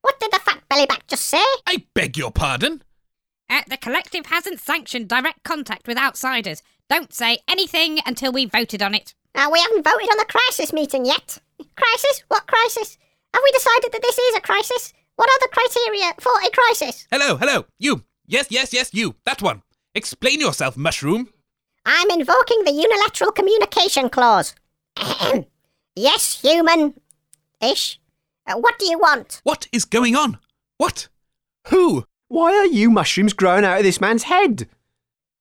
What 0.07 0.21
did 0.21 0.31
the 0.31 0.39
fat 0.39 0.63
bellyback 0.71 1.09
just 1.09 1.25
say? 1.25 1.43
I 1.67 1.85
beg 1.93 2.17
your 2.17 2.31
pardon? 2.31 2.85
Uh, 3.51 3.63
the 3.69 3.77
collective 3.77 4.27
hasn't 4.27 4.61
sanctioned 4.61 5.09
direct 5.09 5.43
contact 5.43 5.89
with 5.89 5.99
outsiders. 5.99 6.63
Don't 6.89 7.13
say 7.13 7.41
anything 7.49 7.99
until 8.07 8.31
we've 8.31 8.53
voted 8.53 8.83
on 8.83 8.95
it. 8.95 9.15
Uh, 9.35 9.49
we 9.53 9.59
haven't 9.59 9.83
voted 9.85 10.09
on 10.09 10.19
the 10.19 10.27
crisis 10.29 10.73
meeting 10.73 11.07
yet. 11.07 11.39
Crisis? 11.75 12.23
What 12.29 12.47
crisis? 12.47 12.99
Have 13.35 13.43
we 13.45 13.51
decided 13.51 13.91
that 13.91 14.03
this 14.03 14.17
is 14.17 14.37
a 14.37 14.41
crisis? 14.43 14.93
What 15.17 15.29
are 15.29 15.41
the 15.41 15.49
criteria 15.53 16.13
for 16.21 16.31
a 16.39 16.51
crisis? 16.51 17.09
Hello, 17.11 17.37
hello, 17.37 17.65
you. 17.81 18.05
Yes, 18.29 18.47
yes, 18.49 18.73
yes, 18.73 18.95
you. 18.95 19.17
That 19.25 19.43
one. 19.43 19.63
Explain 19.93 20.39
yourself, 20.39 20.77
mushroom. 20.77 21.31
I'm 21.85 22.11
invoking 22.11 22.63
the 22.63 22.71
unilateral 22.71 23.33
communication 23.33 24.09
clause. 24.09 24.55
yes, 25.97 26.41
human. 26.43 26.95
Ish. 27.61 27.99
Uh, 28.47 28.55
what 28.55 28.79
do 28.79 28.87
you 28.89 28.99
want? 28.99 29.41
What 29.45 29.67
is 29.73 29.85
going 29.85 30.15
on? 30.15 30.39
What? 30.79 31.09
Who? 31.69 32.05
Why 32.29 32.53
are 32.55 32.67
you 32.67 32.91
mushrooms 32.91 33.33
growing 33.33 33.65
out 33.65 33.79
of 33.79 33.85
this 33.85 34.01
man's 34.01 34.25
head? 34.25 34.69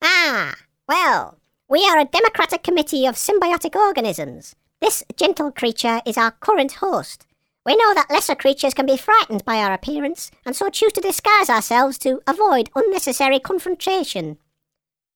Ah, 0.01 0.55
well, 0.87 1.37
we 1.69 1.83
are 1.85 1.99
a 1.99 2.05
democratic 2.05 2.63
committee 2.63 3.05
of 3.05 3.15
symbiotic 3.15 3.75
organisms. 3.75 4.55
This 4.81 5.03
gentle 5.15 5.51
creature 5.51 6.01
is 6.05 6.17
our 6.17 6.31
current 6.31 6.73
host. 6.73 7.25
We 7.65 7.75
know 7.75 7.93
that 7.95 8.11
lesser 8.11 8.35
creatures 8.35 8.75
can 8.75 8.85
be 8.85 8.97
frightened 8.97 9.43
by 9.45 9.57
our 9.57 9.73
appearance, 9.73 10.29
and 10.45 10.55
so 10.55 10.69
choose 10.69 10.93
to 10.93 11.01
disguise 11.01 11.49
ourselves 11.49 11.97
to 11.99 12.21
avoid 12.27 12.69
unnecessary 12.75 13.39
confrontation. 13.39 14.37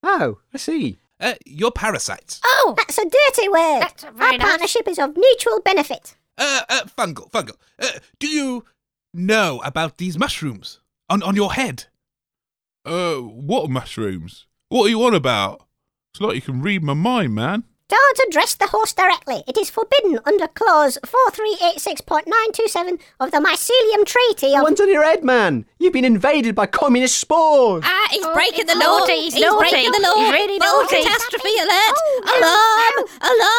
Oh, 0.01 0.39
I 0.53 0.57
see. 0.57 0.99
Uh, 1.19 1.33
you're 1.45 1.71
parasites. 1.71 2.39
Oh! 2.43 2.73
That's 2.77 2.97
a 2.97 3.03
dirty 3.03 3.49
word. 3.49 3.81
That's 3.81 4.03
very 4.05 4.31
our 4.31 4.37
nice. 4.37 4.47
partnership 4.47 4.87
is 4.87 4.97
of 4.97 5.15
mutual 5.17 5.59
benefit. 5.61 6.15
Uh, 6.39 6.61
uh, 6.69 6.81
fungal, 6.97 7.29
fungal. 7.31 7.55
Uh, 7.77 7.99
do 8.19 8.27
you 8.27 8.63
know 9.13 9.61
about 9.65 9.97
these 9.97 10.17
mushrooms 10.17 10.79
on 11.09 11.21
on 11.21 11.35
your 11.35 11.53
head? 11.53 11.85
Uh, 12.85 13.15
what 13.17 13.69
mushrooms? 13.69 14.47
What 14.69 14.85
are 14.85 14.89
you 14.89 15.03
on 15.03 15.13
about? 15.13 15.67
It's 16.13 16.21
like 16.21 16.35
you 16.35 16.41
can 16.41 16.61
read 16.61 16.81
my 16.83 16.93
mind, 16.93 17.35
man. 17.35 17.65
Don't 17.89 18.19
address 18.27 18.53
the 18.55 18.67
host 18.67 18.95
directly. 18.97 19.43
It 19.47 19.57
is 19.57 19.69
forbidden 19.71 20.19
under 20.25 20.47
clause 20.47 20.97
4386.927 21.03 22.99
of 23.19 23.31
the 23.31 23.37
Mycelium 23.39 24.05
Treaty 24.05 24.55
of... 24.55 24.61
One's 24.63 24.79
on 24.79 24.89
your 24.89 25.03
head, 25.03 25.23
man. 25.23 25.65
You've 25.79 25.93
been 25.93 26.05
invaded 26.05 26.53
by 26.53 26.67
communist 26.67 27.17
spores. 27.17 27.83
Ah, 27.85 28.07
he's 28.11 28.23
Oh, 28.23 28.33
breaking 28.33 28.67
the 28.67 28.75
law. 28.75 28.99
naughty, 28.99 29.13
He's, 29.21 29.33
he's 29.33 29.43
naughty. 29.43 29.69
breaking 29.71 29.91
the 29.91 30.01
law. 30.07 30.15
He's 30.21 30.31
really 30.31 30.57
naughty. 30.59 31.01
catastrophe 31.03 31.49
alert! 31.57 31.95
Oh, 31.97 32.21
alarm! 32.37 32.95
Alarm! 33.21 33.58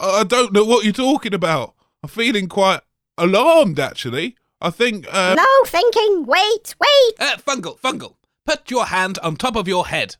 I 0.00 0.24
don't 0.24 0.52
know 0.52 0.64
what 0.64 0.84
you're 0.84 0.92
talking 0.92 1.34
about. 1.34 1.74
I'm 2.02 2.08
feeling 2.08 2.48
quite 2.48 2.80
alarmed, 3.18 3.78
actually. 3.78 4.36
I 4.60 4.70
think, 4.70 5.06
uh, 5.12 5.34
No 5.34 5.46
thinking. 5.66 6.24
Wait, 6.26 6.74
wait. 6.80 7.14
Uh, 7.18 7.36
fungal, 7.36 7.78
fungal. 7.80 8.16
Put 8.46 8.70
your 8.70 8.86
hand 8.86 9.18
on 9.22 9.36
top 9.36 9.56
of 9.56 9.68
your 9.68 9.86
head. 9.88 10.16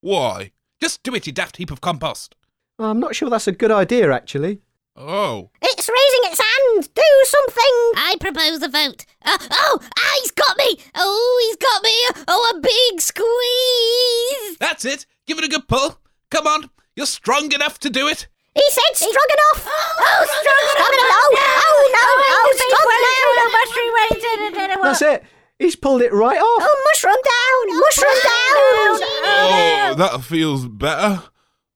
why? 0.00 0.52
Just 0.80 1.02
do 1.04 1.14
it, 1.14 1.26
you 1.28 1.32
daft 1.32 1.58
heap 1.58 1.70
of 1.70 1.80
compost. 1.80 2.34
I'm 2.78 2.98
not 2.98 3.14
sure 3.14 3.30
that's 3.30 3.46
a 3.46 3.52
good 3.52 3.70
idea, 3.70 4.10
actually. 4.12 4.60
Oh. 4.96 5.50
It's 5.62 5.88
raising 5.88 6.30
its 6.30 6.40
hand. 6.40 6.88
Do 6.94 7.02
something. 7.24 7.92
I 7.96 8.16
propose 8.20 8.62
a 8.62 8.68
vote. 8.68 9.04
Uh, 9.24 9.38
oh, 9.52 9.78
ah, 9.80 10.18
he's 10.20 10.32
got 10.32 10.56
me! 10.56 10.78
Oh, 10.96 11.46
he's 11.46 11.56
got 11.56 11.82
me! 11.84 12.24
Oh, 12.26 12.52
a 12.56 12.60
big 12.60 13.00
squeeze! 13.00 14.58
That's 14.58 14.84
it. 14.84 15.06
Give 15.26 15.38
it 15.38 15.44
a 15.44 15.48
good 15.48 15.68
pull. 15.68 15.98
Come 16.30 16.46
on. 16.48 16.70
You're 16.96 17.06
strong 17.06 17.52
enough 17.52 17.78
to 17.80 17.90
do 17.90 18.06
it. 18.08 18.26
He 18.54 18.64
said 18.70 18.92
strong 18.94 19.30
enough. 19.32 19.68
Oh, 19.94 20.08
oh 20.08 20.24
strong 20.40 20.62
enough. 20.72 21.22
Oh, 21.62 21.80
no. 21.92 22.06
Oh, 22.32 22.48
strong 22.56 22.86
enough. 22.96 23.32
Strong 23.68 24.68
enough. 24.68 24.82
That's 24.82 25.02
it. 25.02 25.24
He's 25.58 25.76
pulled 25.76 26.02
it 26.02 26.12
right 26.12 26.38
off. 26.38 26.62
Oh, 26.62 26.82
mushroom 26.90 27.14
down. 27.14 27.64
Oh, 27.70 27.80
mushroom 27.80 28.18
down. 28.24 28.98
Oh, 29.24 29.90
oh 29.90 29.94
that 29.94 30.24
feels 30.24 30.66
better. 30.66 31.22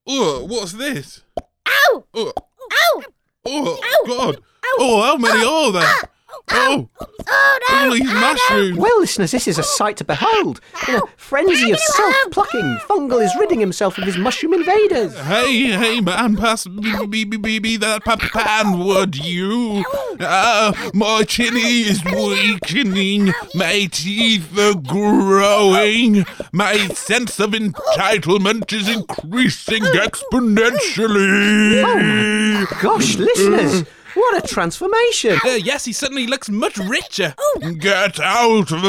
Oh, 0.05 0.45
what's 0.45 0.73
this? 0.73 1.23
Ow. 1.67 2.05
Oh, 2.13 2.33
Ow. 2.71 3.03
oh 3.45 4.05
God. 4.07 4.41
Oh, 4.79 5.01
how 5.03 5.17
many 5.17 5.43
ah! 5.45 5.67
are 5.67 5.71
there? 5.71 5.81
Ah! 5.83 6.03
Oh, 6.49 6.89
Oh, 7.29 7.59
no. 7.69 7.77
all 7.85 7.91
these 7.91 8.13
mushrooms. 8.13 8.77
Well, 8.77 8.99
listeners, 9.01 9.31
this 9.31 9.47
is 9.47 9.57
a 9.57 9.63
sight 9.63 9.97
to 9.97 10.05
behold. 10.05 10.61
In 10.87 10.95
a 10.95 11.01
frenzy 11.17 11.71
of 11.71 11.79
self-plucking, 11.79 12.77
Fungal 12.87 13.21
is 13.23 13.33
ridding 13.37 13.59
himself 13.59 13.97
of 13.97 14.05
his 14.05 14.17
mushroom 14.17 14.53
invaders. 14.53 15.17
Hey, 15.19 15.71
hey, 15.71 15.99
man, 15.99 16.37
pass 16.37 16.65
me, 16.67 17.05
me, 17.05 17.25
me, 17.25 17.37
me, 17.37 17.59
me 17.59 17.77
that 17.77 18.05
pa- 18.05 18.15
pan, 18.17 18.79
would 18.79 19.17
you? 19.17 19.83
Uh, 20.19 20.71
my 20.93 21.23
chinny 21.23 21.81
is 21.81 22.01
weakening, 22.05 23.33
my 23.53 23.89
teeth 23.91 24.57
are 24.57 24.75
growing, 24.75 26.25
my 26.53 26.77
sense 26.89 27.39
of 27.41 27.51
entitlement 27.51 28.71
is 28.71 28.87
increasing 28.87 29.83
exponentially. 29.83 31.83
Oh, 31.83 32.65
Gosh, 32.81 33.15
listeners, 33.17 33.83
what 34.17 34.43
a 34.43 34.47
transformation. 34.47 35.39
Uh, 35.45 35.51
yes, 35.51 35.85
he 35.85 35.93
suddenly 35.93 36.27
looks 36.27 36.49
much 36.49 36.77
richer. 36.77 37.33
Get 37.79 38.19
out 38.19 38.71
of 38.71 38.83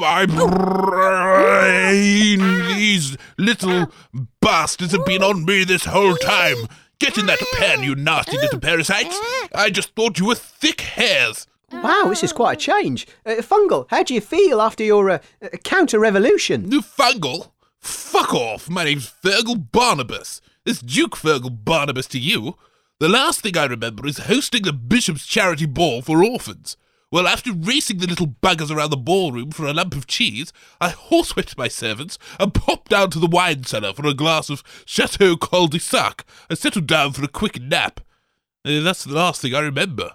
my 0.00 0.26
brain! 0.26 2.40
These 2.74 3.16
little 3.36 3.92
bastards 4.40 4.92
have 4.92 5.04
been 5.04 5.22
on 5.22 5.44
me 5.44 5.64
this 5.64 5.84
whole 5.84 6.16
time. 6.16 6.56
Get 6.98 7.18
in 7.18 7.26
that 7.26 7.40
pen, 7.54 7.82
you 7.82 7.94
nasty 7.94 8.38
little 8.38 8.60
parasites! 8.60 9.18
I 9.54 9.70
just 9.70 9.94
thought 9.94 10.18
you 10.18 10.26
were 10.26 10.34
thick 10.34 10.80
hairs. 10.80 11.46
Wow, 11.72 12.04
this 12.08 12.22
is 12.22 12.32
quite 12.32 12.58
a 12.58 12.60
change. 12.60 13.06
Uh, 13.26 13.32
Fungal, 13.40 13.86
how 13.90 14.04
do 14.04 14.14
you 14.14 14.20
feel 14.20 14.60
after 14.60 14.84
your 14.84 15.10
uh, 15.10 15.18
uh, 15.42 15.48
counter-revolution? 15.64 16.70
You 16.70 16.82
fungal? 16.82 17.50
Fuck 17.80 18.32
off! 18.32 18.70
My 18.70 18.84
name's 18.84 19.12
Fergal 19.22 19.70
Barnabas. 19.72 20.40
It's 20.64 20.80
Duke 20.80 21.16
Fergal 21.16 21.64
Barnabas 21.64 22.06
to 22.08 22.18
you. 22.18 22.56
The 23.00 23.08
last 23.08 23.40
thing 23.40 23.56
I 23.56 23.64
remember 23.64 24.06
is 24.06 24.18
hosting 24.18 24.62
the 24.62 24.72
Bishop's 24.72 25.26
Charity 25.26 25.66
Ball 25.66 26.00
for 26.00 26.22
orphans. 26.22 26.76
Well, 27.10 27.26
after 27.26 27.52
racing 27.52 27.98
the 27.98 28.06
little 28.06 28.28
buggers 28.28 28.70
around 28.70 28.90
the 28.90 28.96
ballroom 28.96 29.50
for 29.50 29.66
a 29.66 29.72
lump 29.72 29.96
of 29.96 30.06
cheese, 30.06 30.52
I 30.80 30.90
horsewhipped 30.90 31.58
my 31.58 31.66
servants 31.66 32.18
and 32.38 32.54
popped 32.54 32.90
down 32.90 33.10
to 33.10 33.18
the 33.18 33.26
wine 33.26 33.64
cellar 33.64 33.92
for 33.94 34.06
a 34.06 34.14
glass 34.14 34.48
of 34.48 34.62
Chateau 34.86 35.36
Cul 35.36 35.66
de 35.66 35.80
Sac 35.80 36.24
and 36.48 36.56
settled 36.56 36.86
down 36.86 37.12
for 37.12 37.24
a 37.24 37.28
quick 37.28 37.60
nap. 37.60 38.00
Uh, 38.64 38.80
that's 38.80 39.04
the 39.04 39.14
last 39.14 39.42
thing 39.42 39.54
I 39.56 39.60
remember. 39.60 40.12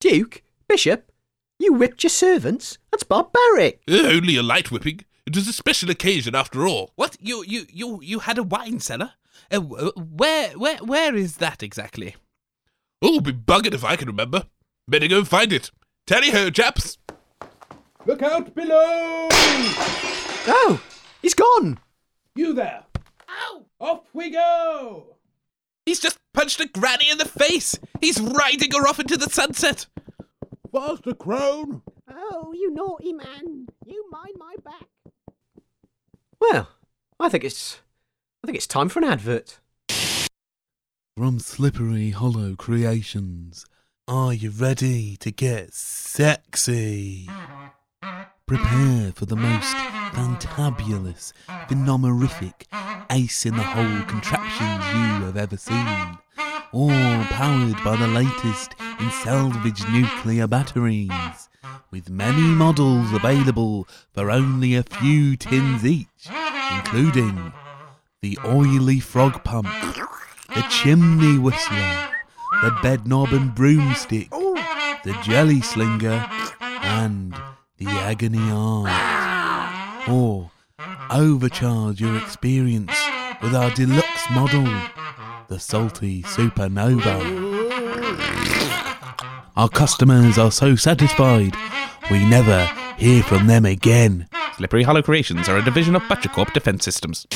Duke, 0.00 0.42
Bishop, 0.68 1.12
you 1.60 1.72
whipped 1.72 2.02
your 2.02 2.10
servants? 2.10 2.78
That's 2.90 3.04
barbaric. 3.04 3.82
Uh, 3.88 4.06
only 4.06 4.36
a 4.36 4.42
light 4.42 4.72
whipping. 4.72 5.00
It 5.24 5.36
was 5.36 5.46
a 5.46 5.52
special 5.52 5.90
occasion 5.90 6.34
after 6.34 6.66
all. 6.66 6.92
What? 6.96 7.16
You 7.20 7.44
you 7.44 7.66
you 7.68 8.00
you 8.02 8.18
had 8.20 8.38
a 8.38 8.42
wine 8.42 8.80
cellar? 8.80 9.12
Uh, 9.50 9.60
where 9.60 10.50
where 10.50 10.78
where 10.78 11.14
is 11.14 11.36
that 11.36 11.62
exactly? 11.62 12.16
Oh, 13.02 13.20
be 13.20 13.32
buggered 13.32 13.74
if 13.74 13.84
I 13.84 13.96
can 13.96 14.08
remember. 14.08 14.46
Better 14.88 15.08
go 15.08 15.18
and 15.18 15.28
find 15.28 15.52
it. 15.52 15.70
Tally 16.06 16.30
ho, 16.30 16.50
chaps. 16.50 16.98
Look 18.06 18.22
out 18.22 18.54
below! 18.54 19.28
Oh, 20.48 20.80
he's 21.20 21.34
gone. 21.34 21.78
You 22.36 22.52
there! 22.52 22.84
Ow! 23.28 23.64
Off 23.80 24.04
we 24.12 24.30
go! 24.30 25.16
He's 25.84 25.98
just 26.00 26.18
punched 26.32 26.60
a 26.60 26.68
granny 26.68 27.10
in 27.10 27.18
the 27.18 27.24
face. 27.24 27.78
He's 28.00 28.20
riding 28.20 28.70
her 28.72 28.86
off 28.88 29.00
into 29.00 29.16
the 29.16 29.28
sunset. 29.28 29.86
Faster, 30.72 31.14
crone. 31.14 31.82
Oh, 32.08 32.52
you 32.52 32.72
naughty 32.72 33.12
man. 33.12 33.66
You 33.84 34.04
mind 34.10 34.36
my 34.38 34.54
back. 34.64 34.86
Well, 36.40 36.68
I 37.18 37.28
think 37.28 37.44
it's 37.44 37.80
I 38.46 38.48
think 38.48 38.58
it's 38.58 38.68
time 38.68 38.88
for 38.88 39.00
an 39.00 39.06
advert. 39.06 39.58
From 41.16 41.40
Slippery 41.40 42.10
Hollow 42.10 42.54
Creations. 42.54 43.66
Are 44.06 44.32
you 44.32 44.50
ready 44.50 45.16
to 45.16 45.32
get 45.32 45.74
sexy? 45.74 47.28
Prepare 48.46 49.10
for 49.16 49.26
the 49.26 49.34
most 49.34 49.74
fantabulous, 50.14 51.32
phenomerific, 51.48 52.66
ace 53.10 53.46
in 53.46 53.56
the 53.56 53.64
hole 53.64 54.04
contraptions 54.06 54.84
you 54.94 55.26
have 55.26 55.36
ever 55.36 55.56
seen. 55.56 56.16
All 56.70 57.24
powered 57.24 57.82
by 57.82 57.96
the 57.96 58.06
latest 58.06 58.76
in 59.00 59.10
salvage 59.10 59.82
nuclear 59.88 60.46
batteries. 60.46 61.10
With 61.90 62.10
many 62.10 62.42
models 62.42 63.12
available 63.12 63.88
for 64.14 64.30
only 64.30 64.76
a 64.76 64.84
few 64.84 65.36
tins 65.36 65.84
each, 65.84 66.28
including 66.76 67.52
the 68.22 68.38
oily 68.44 69.00
frog 69.00 69.44
pump, 69.44 69.68
the 70.54 70.64
chimney 70.70 71.38
whistler, 71.38 72.08
the 72.62 72.76
bed 72.82 73.06
knob 73.06 73.32
and 73.32 73.54
broomstick, 73.54 74.30
the 74.30 75.16
jelly 75.22 75.60
slinger, 75.60 76.26
and 76.60 77.34
the 77.78 77.86
agony 77.86 78.50
arm. 78.50 78.88
Or 80.08 80.50
overcharge 81.10 82.00
your 82.00 82.16
experience 82.16 82.96
with 83.42 83.54
our 83.54 83.70
deluxe 83.72 84.30
model, 84.30 84.64
the 85.48 85.60
salty 85.60 86.22
supernova. 86.22 87.44
Our 89.56 89.68
customers 89.68 90.38
are 90.38 90.50
so 90.50 90.74
satisfied, 90.74 91.54
we 92.10 92.24
never 92.24 92.64
hear 92.98 93.22
from 93.22 93.46
them 93.46 93.64
again. 93.64 94.28
Slippery 94.56 94.84
Hollow 94.84 95.02
Creations 95.02 95.48
are 95.48 95.58
a 95.58 95.62
division 95.62 95.94
of 95.94 96.02
Butchercorp 96.02 96.52
Defense 96.54 96.84
Systems. 96.84 97.26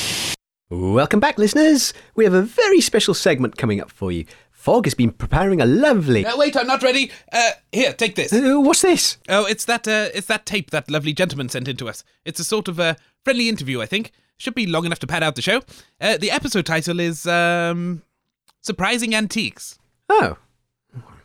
Welcome 0.71 1.19
back, 1.19 1.37
listeners. 1.37 1.93
We 2.15 2.23
have 2.23 2.33
a 2.33 2.41
very 2.41 2.79
special 2.79 3.13
segment 3.13 3.57
coming 3.57 3.81
up 3.81 3.91
for 3.91 4.09
you. 4.09 4.23
Fog 4.51 4.85
has 4.85 4.93
been 4.93 5.11
preparing 5.11 5.59
a 5.59 5.65
lovely. 5.65 6.25
Uh, 6.25 6.37
wait, 6.37 6.55
I'm 6.55 6.65
not 6.65 6.81
ready. 6.81 7.11
Uh, 7.29 7.49
here, 7.73 7.91
take 7.91 8.15
this. 8.15 8.31
Uh, 8.31 8.57
what's 8.57 8.81
this? 8.81 9.17
Oh, 9.27 9.45
it's 9.45 9.65
that 9.65 9.85
uh, 9.85 10.07
it's 10.13 10.27
that 10.27 10.45
tape 10.45 10.69
that 10.69 10.89
lovely 10.89 11.11
gentleman 11.11 11.49
sent 11.49 11.67
in 11.67 11.75
to 11.75 11.89
us. 11.89 12.05
It's 12.23 12.39
a 12.39 12.45
sort 12.45 12.69
of 12.69 12.79
uh, 12.79 12.93
friendly 13.25 13.49
interview, 13.49 13.81
I 13.81 13.85
think. 13.85 14.13
Should 14.37 14.55
be 14.55 14.65
long 14.65 14.85
enough 14.85 14.99
to 14.99 15.07
pad 15.07 15.23
out 15.23 15.35
the 15.35 15.41
show. 15.41 15.61
Uh, 15.99 16.15
the 16.15 16.31
episode 16.31 16.65
title 16.65 17.01
is 17.01 17.27
um, 17.27 18.03
"Surprising 18.61 19.13
Antiques." 19.13 19.77
Oh, 20.07 20.37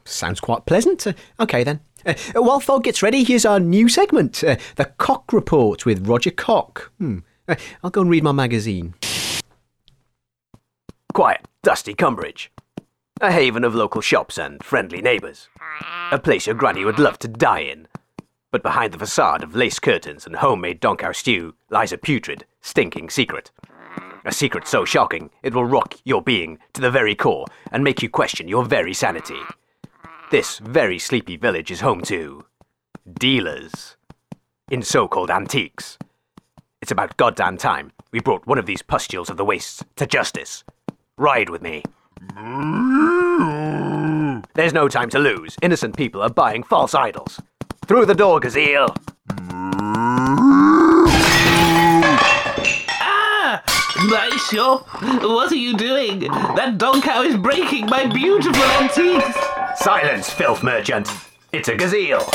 sounds 0.04 0.40
quite 0.40 0.66
pleasant. 0.66 1.06
Uh, 1.06 1.12
okay 1.38 1.62
then. 1.62 1.78
Uh, 2.04 2.14
while 2.34 2.58
Fog 2.58 2.82
gets 2.82 3.00
ready, 3.00 3.22
here's 3.22 3.46
our 3.46 3.60
new 3.60 3.88
segment, 3.88 4.42
uh, 4.42 4.56
the 4.74 4.86
Cock 4.86 5.32
Report 5.32 5.86
with 5.86 6.08
Roger 6.08 6.32
Cock. 6.32 6.90
Hmm. 6.98 7.18
Uh, 7.46 7.54
I'll 7.84 7.90
go 7.90 8.00
and 8.00 8.10
read 8.10 8.24
my 8.24 8.32
magazine. 8.32 8.94
Quiet, 11.16 11.48
dusty 11.62 11.94
Cumbridge. 11.94 12.48
A 13.22 13.32
haven 13.32 13.64
of 13.64 13.74
local 13.74 14.02
shops 14.02 14.36
and 14.36 14.62
friendly 14.62 15.00
neighbours. 15.00 15.48
A 16.10 16.18
place 16.18 16.46
your 16.46 16.54
granny 16.54 16.84
would 16.84 16.98
love 16.98 17.18
to 17.20 17.26
die 17.26 17.60
in. 17.60 17.88
But 18.50 18.62
behind 18.62 18.92
the 18.92 18.98
facade 18.98 19.42
of 19.42 19.56
lace 19.56 19.78
curtains 19.78 20.26
and 20.26 20.36
homemade 20.36 20.78
donkow 20.78 21.16
stew 21.16 21.54
lies 21.70 21.90
a 21.90 21.96
putrid, 21.96 22.44
stinking 22.60 23.08
secret. 23.08 23.50
A 24.26 24.30
secret 24.30 24.68
so 24.68 24.84
shocking 24.84 25.30
it 25.42 25.54
will 25.54 25.64
rock 25.64 25.94
your 26.04 26.20
being 26.20 26.58
to 26.74 26.82
the 26.82 26.90
very 26.90 27.14
core 27.14 27.46
and 27.72 27.82
make 27.82 28.02
you 28.02 28.10
question 28.10 28.46
your 28.46 28.66
very 28.66 28.92
sanity. 28.92 29.40
This 30.30 30.58
very 30.58 30.98
sleepy 30.98 31.38
village 31.38 31.70
is 31.70 31.80
home 31.80 32.02
to 32.02 32.44
dealers 33.18 33.96
in 34.70 34.82
so 34.82 35.08
called 35.08 35.30
antiques. 35.30 35.96
It's 36.82 36.92
about 36.92 37.16
goddamn 37.16 37.56
time 37.56 37.92
we 38.12 38.20
brought 38.20 38.46
one 38.46 38.58
of 38.58 38.66
these 38.66 38.82
pustules 38.82 39.30
of 39.30 39.38
the 39.38 39.46
wastes 39.46 39.82
to 39.96 40.06
justice. 40.06 40.62
Ride 41.18 41.48
with 41.48 41.62
me. 41.62 41.82
There's 44.54 44.74
no 44.74 44.86
time 44.86 45.08
to 45.08 45.18
lose. 45.18 45.56
Innocent 45.62 45.96
people 45.96 46.20
are 46.20 46.28
buying 46.28 46.62
false 46.62 46.94
idols. 46.94 47.40
Through 47.86 48.04
the 48.04 48.14
door, 48.14 48.38
Gazelle. 48.38 48.94
Ah, 53.00 53.62
my 54.10 54.28
shop? 54.50 54.86
What 55.22 55.50
are 55.52 55.56
you 55.56 55.74
doing? 55.74 56.20
That 56.20 56.76
dog 56.76 57.02
cow 57.02 57.22
is 57.22 57.36
breaking 57.36 57.86
my 57.86 58.04
beautiful 58.06 58.62
antiques. 58.62 59.38
Silence, 59.82 60.28
filth 60.28 60.62
merchant. 60.62 61.08
It's 61.50 61.68
a 61.68 61.76
gazelle. 61.76 62.28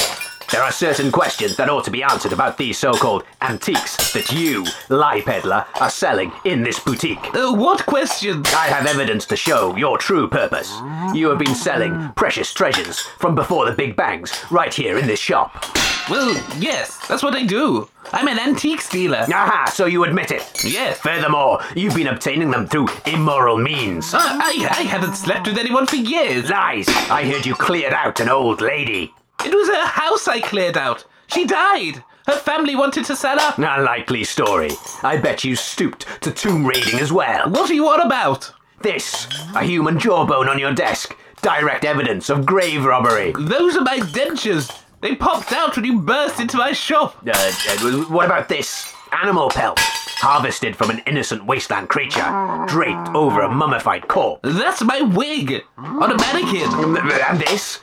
There 0.52 0.62
are 0.62 0.72
certain 0.72 1.14
questions 1.14 1.56
that 1.56 1.70
ought 1.70 1.86
to 1.86 1.92
be 1.92 2.04
answered 2.04 2.34
about 2.34 2.58
these 2.58 2.78
so 2.78 2.92
called 2.92 3.24
antiques 3.42 4.12
that 4.12 4.34
you, 4.34 4.66
lie 4.90 5.22
peddler, 5.22 5.66
are 5.80 5.90
selling 5.90 6.30
in 6.44 6.62
this 6.62 6.78
boutique. 6.78 7.34
Uh, 7.34 7.54
what 7.54 7.86
questions? 7.86 8.46
I 8.54 8.68
have 8.68 8.86
evidence 8.86 9.26
to 9.28 9.38
show 9.38 9.74
your 9.78 9.98
true 9.98 10.28
purpose. 10.28 10.70
You 11.14 11.30
have 11.30 11.40
been 11.40 11.56
selling 11.56 12.12
precious 12.18 12.54
treasures 12.54 13.00
from 13.00 13.34
before 13.34 13.66
the 13.66 13.72
Big 13.72 13.96
Bangs 13.96 14.34
right 14.52 14.74
here 14.74 14.98
in 14.98 15.08
this 15.08 15.20
shop. 15.22 15.66
Well, 16.10 16.34
yes, 16.60 16.98
that's 17.08 17.24
what 17.24 17.36
I 17.36 17.46
do. 17.46 17.88
I'm 18.12 18.28
an 18.28 18.38
antiques 18.38 18.90
dealer. 18.90 19.26
Aha, 19.34 19.72
so 19.74 19.86
you 19.86 20.04
admit 20.04 20.32
it. 20.32 20.66
Yes. 20.66 21.00
Furthermore, 21.00 21.62
you've 21.78 21.96
been 21.96 22.08
obtaining 22.08 22.52
them 22.52 22.68
through 22.68 22.90
immoral 23.06 23.58
means. 23.58 24.14
Uh, 24.14 24.20
I, 24.20 24.68
I 24.70 24.82
haven't 24.84 25.16
slept 25.16 25.48
with 25.48 25.58
anyone 25.58 25.88
for 25.88 25.96
years. 25.96 26.50
Lies! 26.50 26.90
I 26.90 27.24
heard 27.24 27.46
you 27.46 27.56
cleared 27.56 27.94
out 27.94 28.20
an 28.20 28.28
old 28.28 28.60
lady. 28.60 29.14
It 29.46 29.54
was 29.54 29.68
her 29.70 29.86
house 29.86 30.28
I 30.28 30.40
cleared 30.40 30.78
out. 30.78 31.06
She 31.28 31.46
died. 31.46 32.04
Her 32.28 32.36
family 32.36 32.76
wanted 32.76 33.06
to 33.06 33.16
sell 33.16 33.40
her. 33.40 33.56
A 33.58 33.82
likely 33.82 34.24
story. 34.24 34.72
I 35.04 35.18
bet 35.18 35.44
you 35.44 35.56
stooped 35.56 36.06
to 36.22 36.32
tomb 36.32 36.66
raiding 36.66 37.00
as 37.00 37.12
well. 37.12 37.50
What 37.50 37.70
are 37.70 37.74
you 37.74 37.88
on 37.88 38.02
about? 38.02 38.52
This, 38.82 39.28
a 39.56 39.64
human 39.64 40.00
jawbone 40.00 40.48
on 40.48 40.60
your 40.60 40.74
desk. 40.74 41.16
Direct 41.42 41.86
evidence 41.86 42.30
of 42.30 42.46
grave 42.46 42.86
robbery. 42.86 43.34
Those 43.38 43.76
are 43.76 43.82
my 43.84 44.00
dentures. 44.00 44.72
They 45.02 45.16
popped 45.16 45.52
out 45.52 45.76
when 45.76 45.86
you 45.86 46.00
burst 46.00 46.40
into 46.40 46.58
my 46.58 46.74
shop. 46.74 47.18
Uh, 47.26 47.32
uh, 47.34 48.06
what 48.10 48.28
about 48.28 48.48
this? 48.48 48.94
Animal 49.12 49.50
pelt. 49.50 49.80
Harvested 49.80 50.76
from 50.76 50.92
an 50.92 51.00
innocent 51.08 51.46
wasteland 51.48 51.90
creature, 51.90 52.66
draped 52.68 53.10
over 53.16 53.42
a 53.42 53.50
mummified 53.50 54.08
corpse. 54.08 54.42
That's 54.44 54.84
my 54.84 55.02
wig 55.02 55.64
on 55.78 56.12
a 56.12 56.18
mannequin. 56.18 56.96
And 57.28 57.40
this? 57.40 57.80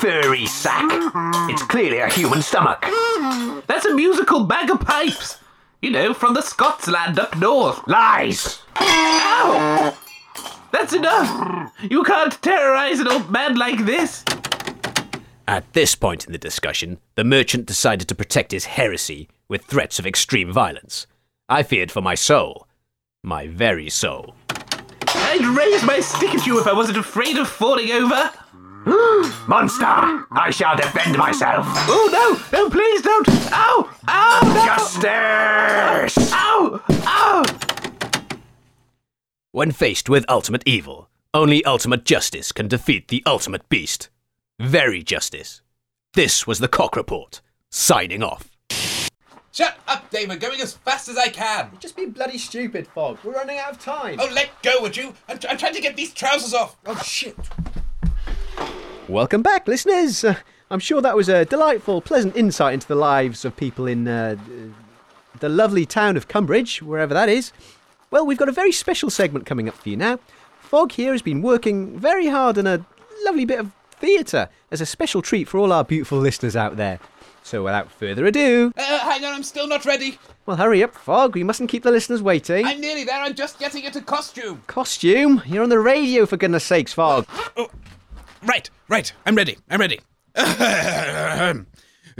Furry 0.00 0.46
sack. 0.46 0.90
It's 1.50 1.62
clearly 1.62 1.98
a 1.98 2.08
human 2.08 2.40
stomach. 2.40 2.86
That's 3.66 3.84
a 3.84 3.94
musical 3.94 4.44
bag 4.44 4.70
of 4.70 4.80
pipes. 4.80 5.36
You 5.82 5.90
know, 5.90 6.14
from 6.14 6.32
the 6.32 6.40
Scotsland 6.40 7.18
up 7.18 7.36
north. 7.36 7.86
Lies! 7.86 8.62
Ow! 8.76 9.94
That's 10.72 10.94
enough. 10.94 11.72
You 11.82 12.02
can't 12.02 12.40
terrorize 12.40 12.98
an 13.00 13.08
old 13.08 13.30
man 13.30 13.56
like 13.56 13.84
this. 13.84 14.24
At 15.46 15.70
this 15.74 15.94
point 15.94 16.24
in 16.24 16.32
the 16.32 16.38
discussion, 16.38 16.98
the 17.16 17.24
merchant 17.24 17.66
decided 17.66 18.08
to 18.08 18.14
protect 18.14 18.52
his 18.52 18.64
heresy 18.64 19.28
with 19.48 19.66
threats 19.66 19.98
of 19.98 20.06
extreme 20.06 20.50
violence. 20.50 21.06
I 21.46 21.62
feared 21.62 21.92
for 21.92 22.00
my 22.00 22.14
soul. 22.14 22.66
My 23.22 23.48
very 23.48 23.90
soul. 23.90 24.34
I'd 25.08 25.44
raise 25.44 25.82
my 25.84 26.00
stick 26.00 26.34
at 26.34 26.46
you 26.46 26.58
if 26.58 26.66
I 26.66 26.72
wasn't 26.72 26.96
afraid 26.96 27.36
of 27.36 27.48
falling 27.48 27.90
over. 27.90 28.30
Monster! 29.46 29.84
I 30.32 30.50
shall 30.50 30.76
defend 30.76 31.18
myself! 31.18 31.66
Oh 31.68 32.08
no! 32.10 32.58
No, 32.58 32.70
please 32.70 33.02
don't! 33.02 33.28
Ow! 33.52 33.90
Ow! 34.08 34.40
No! 34.42 34.64
Justice! 34.64 36.32
Ow! 36.32 36.82
Ow! 36.88 37.44
When 39.52 39.70
faced 39.72 40.08
with 40.08 40.24
ultimate 40.28 40.62
evil, 40.64 41.10
only 41.34 41.64
ultimate 41.64 42.04
justice 42.04 42.52
can 42.52 42.68
defeat 42.68 43.08
the 43.08 43.22
ultimate 43.26 43.68
beast. 43.68 44.08
Very 44.58 45.02
justice. 45.02 45.60
This 46.14 46.46
was 46.46 46.58
the 46.58 46.68
Cock 46.68 46.96
Report. 46.96 47.40
Signing 47.70 48.22
off. 48.22 48.50
Shut 49.52 49.76
up, 49.88 50.08
Dave. 50.10 50.30
I'm 50.30 50.38
going 50.38 50.60
as 50.60 50.74
fast 50.74 51.08
as 51.08 51.18
I 51.18 51.28
can. 51.28 51.70
Just 51.80 51.96
be 51.96 52.06
bloody 52.06 52.38
stupid, 52.38 52.86
Fogg. 52.86 53.18
We're 53.22 53.32
running 53.32 53.58
out 53.58 53.72
of 53.72 53.78
time. 53.78 54.18
Oh, 54.20 54.28
let 54.32 54.50
go, 54.62 54.80
would 54.80 54.96
you? 54.96 55.12
I'm, 55.28 55.38
I'm 55.48 55.58
trying 55.58 55.74
to 55.74 55.80
get 55.80 55.96
these 55.96 56.14
trousers 56.14 56.54
off. 56.54 56.76
Oh, 56.86 56.96
shit. 56.96 57.36
Welcome 59.10 59.42
back, 59.42 59.66
listeners. 59.66 60.22
Uh, 60.22 60.36
I'm 60.70 60.78
sure 60.78 61.00
that 61.00 61.16
was 61.16 61.28
a 61.28 61.44
delightful, 61.44 62.00
pleasant 62.00 62.36
insight 62.36 62.74
into 62.74 62.86
the 62.86 62.94
lives 62.94 63.44
of 63.44 63.56
people 63.56 63.86
in 63.88 64.06
uh, 64.06 64.36
the 65.40 65.48
lovely 65.48 65.84
town 65.84 66.16
of 66.16 66.28
Cumbridge, 66.28 66.80
wherever 66.80 67.12
that 67.12 67.28
is. 67.28 67.52
Well, 68.12 68.24
we've 68.24 68.38
got 68.38 68.48
a 68.48 68.52
very 68.52 68.70
special 68.70 69.10
segment 69.10 69.46
coming 69.46 69.68
up 69.68 69.74
for 69.74 69.88
you 69.88 69.96
now. 69.96 70.20
Fog 70.60 70.92
here 70.92 71.10
has 71.10 71.22
been 71.22 71.42
working 71.42 71.98
very 71.98 72.28
hard 72.28 72.56
on 72.56 72.68
a 72.68 72.86
lovely 73.24 73.44
bit 73.44 73.58
of 73.58 73.72
theatre 73.90 74.48
as 74.70 74.80
a 74.80 74.86
special 74.86 75.22
treat 75.22 75.48
for 75.48 75.58
all 75.58 75.72
our 75.72 75.82
beautiful 75.82 76.18
listeners 76.18 76.54
out 76.54 76.76
there. 76.76 77.00
So, 77.42 77.64
without 77.64 77.90
further 77.90 78.26
ado, 78.26 78.72
Uh, 78.76 78.82
hang 79.00 79.24
on, 79.24 79.34
I'm 79.34 79.42
still 79.42 79.66
not 79.66 79.84
ready. 79.86 80.18
well, 80.46 80.56
hurry 80.56 80.84
up, 80.84 80.94
Fog. 80.94 81.34
We 81.34 81.42
mustn't 81.42 81.68
keep 81.70 81.82
the 81.82 81.90
listeners 81.90 82.22
waiting. 82.22 82.64
I'm 82.64 82.80
nearly 82.80 83.02
there. 83.02 83.20
I'm 83.20 83.34
just 83.34 83.58
getting 83.58 83.82
into 83.82 84.02
costume. 84.02 84.62
Costume? 84.68 85.42
You're 85.46 85.64
on 85.64 85.68
the 85.70 85.80
radio, 85.80 86.26
for 86.26 86.36
goodness 86.36 86.62
sakes, 86.64 86.92
Fogg. 86.92 87.26
Right, 88.42 88.70
right. 88.88 89.12
I'm 89.26 89.34
ready. 89.34 89.58
I'm 89.68 89.80
ready. 89.80 90.00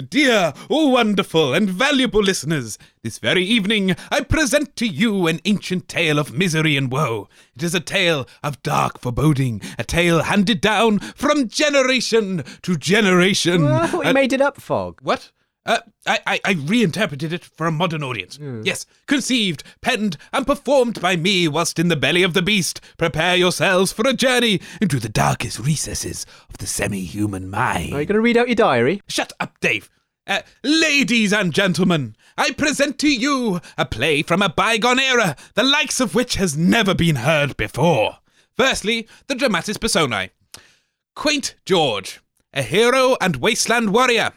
Dear, 0.08 0.54
oh 0.70 0.88
wonderful 0.88 1.52
and 1.52 1.68
valuable 1.68 2.22
listeners, 2.22 2.78
this 3.02 3.18
very 3.18 3.44
evening 3.44 3.94
I 4.10 4.22
present 4.22 4.74
to 4.76 4.86
you 4.86 5.26
an 5.26 5.40
ancient 5.44 5.88
tale 5.88 6.18
of 6.18 6.32
misery 6.32 6.76
and 6.76 6.90
woe. 6.90 7.28
It 7.54 7.62
is 7.62 7.74
a 7.74 7.80
tale 7.80 8.26
of 8.42 8.62
dark 8.62 8.98
foreboding, 9.00 9.60
a 9.78 9.84
tale 9.84 10.22
handed 10.22 10.60
down 10.60 11.00
from 11.00 11.48
generation 11.48 12.44
to 12.62 12.76
generation. 12.76 13.64
Well, 13.64 13.82
I 13.82 13.86
thought 13.88 14.06
you 14.06 14.12
made 14.14 14.32
it 14.32 14.40
up, 14.40 14.60
Fogg. 14.60 15.00
what? 15.02 15.32
Uh, 15.66 15.78
I, 16.06 16.18
I, 16.26 16.40
I 16.44 16.52
reinterpreted 16.52 17.32
it 17.32 17.44
for 17.44 17.66
a 17.66 17.72
modern 17.72 18.02
audience. 18.02 18.38
Yes, 18.62 18.86
conceived, 19.06 19.62
penned, 19.82 20.16
and 20.32 20.46
performed 20.46 21.00
by 21.00 21.16
me 21.16 21.48
whilst 21.48 21.78
in 21.78 21.88
the 21.88 21.96
belly 21.96 22.22
of 22.22 22.32
the 22.32 22.42
beast. 22.42 22.80
Prepare 22.96 23.36
yourselves 23.36 23.92
for 23.92 24.08
a 24.08 24.14
journey 24.14 24.60
into 24.80 24.98
the 24.98 25.08
darkest 25.10 25.58
recesses 25.58 26.24
of 26.48 26.58
the 26.58 26.66
semi 26.66 27.02
human 27.02 27.50
mind. 27.50 27.92
Are 27.92 28.00
you 28.00 28.06
going 28.06 28.14
to 28.14 28.20
read 28.20 28.38
out 28.38 28.48
your 28.48 28.54
diary? 28.54 29.02
Shut 29.06 29.32
up, 29.38 29.60
Dave. 29.60 29.90
Uh, 30.26 30.40
ladies 30.62 31.32
and 31.32 31.52
gentlemen, 31.52 32.16
I 32.38 32.52
present 32.52 32.98
to 33.00 33.08
you 33.12 33.60
a 33.76 33.84
play 33.84 34.22
from 34.22 34.42
a 34.42 34.48
bygone 34.48 35.00
era, 35.00 35.36
the 35.54 35.62
likes 35.64 36.00
of 36.00 36.14
which 36.14 36.36
has 36.36 36.56
never 36.56 36.94
been 36.94 37.16
heard 37.16 37.56
before. 37.56 38.18
Firstly, 38.56 39.08
the 39.26 39.34
dramatis 39.34 39.76
personae. 39.76 40.30
Quaint 41.16 41.54
George, 41.66 42.20
a 42.54 42.62
hero 42.62 43.16
and 43.20 43.36
wasteland 43.36 43.92
warrior. 43.92 44.32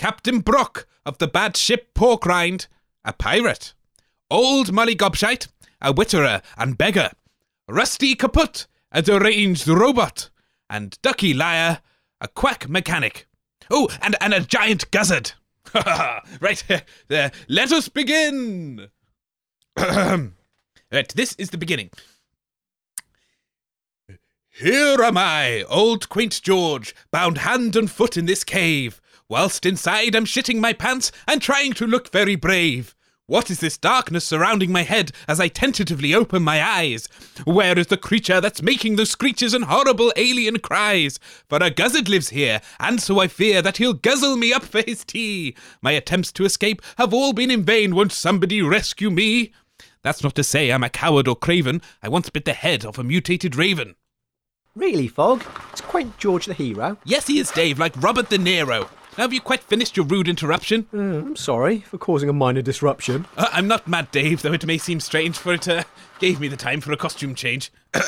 Captain 0.00 0.40
Brock 0.40 0.86
of 1.04 1.18
the 1.18 1.28
bad 1.28 1.58
ship 1.58 1.92
Porkrind, 1.92 2.68
a 3.04 3.12
pirate. 3.12 3.74
Old 4.30 4.72
Molly 4.72 4.96
Gobshite, 4.96 5.48
a 5.82 5.92
witterer 5.92 6.40
and 6.56 6.78
beggar. 6.78 7.10
Rusty 7.68 8.14
Kaput, 8.16 8.66
a 8.90 9.02
deranged 9.02 9.68
robot. 9.68 10.30
And 10.70 10.96
Ducky 11.02 11.34
Liar, 11.34 11.80
a 12.18 12.28
quack 12.28 12.66
mechanic. 12.66 13.28
Oh, 13.70 13.90
and, 14.00 14.16
and 14.22 14.32
a 14.32 14.40
giant 14.40 14.90
guzzard. 14.90 15.32
right, 16.40 16.64
there. 17.08 17.30
Let 17.48 17.70
us 17.70 17.90
begin. 17.90 18.88
right, 19.76 20.32
this 21.14 21.34
is 21.34 21.50
the 21.50 21.58
beginning. 21.58 21.90
Here 24.48 25.02
am 25.02 25.18
I, 25.18 25.62
old 25.68 26.08
quaint 26.08 26.40
George, 26.42 26.94
bound 27.10 27.36
hand 27.36 27.76
and 27.76 27.90
foot 27.90 28.16
in 28.16 28.24
this 28.24 28.44
cave, 28.44 29.02
whilst 29.30 29.64
inside 29.64 30.14
I'm 30.14 30.26
shitting 30.26 30.58
my 30.58 30.74
pants 30.74 31.10
and 31.26 31.40
trying 31.40 31.72
to 31.74 31.86
look 31.86 32.10
very 32.10 32.36
brave. 32.36 32.94
What 33.26 33.48
is 33.48 33.60
this 33.60 33.78
darkness 33.78 34.24
surrounding 34.24 34.72
my 34.72 34.82
head 34.82 35.12
as 35.28 35.38
I 35.38 35.46
tentatively 35.46 36.12
open 36.12 36.42
my 36.42 36.60
eyes? 36.60 37.06
Where 37.44 37.78
is 37.78 37.86
the 37.86 37.96
creature 37.96 38.40
that's 38.40 38.60
making 38.60 38.96
those 38.96 39.12
screeches 39.12 39.54
and 39.54 39.66
horrible 39.66 40.12
alien 40.16 40.58
cries? 40.58 41.20
For 41.48 41.58
a 41.62 41.70
guzzard 41.70 42.08
lives 42.08 42.30
here, 42.30 42.60
and 42.80 43.00
so 43.00 43.20
I 43.20 43.28
fear 43.28 43.62
that 43.62 43.76
he'll 43.76 43.92
guzzle 43.92 44.36
me 44.36 44.52
up 44.52 44.64
for 44.64 44.82
his 44.82 45.04
tea. 45.04 45.54
My 45.80 45.92
attempts 45.92 46.32
to 46.32 46.44
escape 46.44 46.82
have 46.98 47.14
all 47.14 47.32
been 47.32 47.52
in 47.52 47.62
vain. 47.62 47.94
Won't 47.94 48.10
somebody 48.10 48.62
rescue 48.62 49.10
me? 49.10 49.52
That's 50.02 50.24
not 50.24 50.34
to 50.34 50.42
say 50.42 50.70
I'm 50.70 50.82
a 50.82 50.90
coward 50.90 51.28
or 51.28 51.36
craven. 51.36 51.82
I 52.02 52.08
once 52.08 52.30
bit 52.30 52.46
the 52.46 52.52
head 52.52 52.84
off 52.84 52.98
a 52.98 53.04
mutated 53.04 53.54
raven. 53.54 53.94
Really, 54.74 55.06
Fog? 55.06 55.44
It's 55.70 55.80
Quaint 55.80 56.18
George 56.18 56.46
the 56.46 56.54
hero? 56.54 56.96
Yes, 57.04 57.28
he 57.28 57.38
is, 57.38 57.52
Dave, 57.52 57.78
like 57.78 57.94
Robert 58.02 58.28
De 58.28 58.38
Niro. 58.38 58.88
Now, 59.18 59.24
have 59.24 59.32
you 59.32 59.40
quite 59.40 59.62
finished 59.62 59.96
your 59.96 60.06
rude 60.06 60.28
interruption? 60.28 60.86
Uh, 60.94 60.98
I'm 60.98 61.36
sorry 61.36 61.80
for 61.80 61.98
causing 61.98 62.28
a 62.28 62.32
minor 62.32 62.62
disruption. 62.62 63.26
Uh, 63.36 63.48
I'm 63.52 63.66
not 63.66 63.88
mad, 63.88 64.10
Dave, 64.10 64.42
though 64.42 64.52
it 64.52 64.64
may 64.64 64.78
seem 64.78 65.00
strange, 65.00 65.36
for 65.36 65.52
it 65.54 65.68
uh, 65.68 65.82
gave 66.20 66.40
me 66.40 66.48
the 66.48 66.56
time 66.56 66.80
for 66.80 66.92
a 66.92 66.96
costume 66.96 67.34
change. 67.34 67.72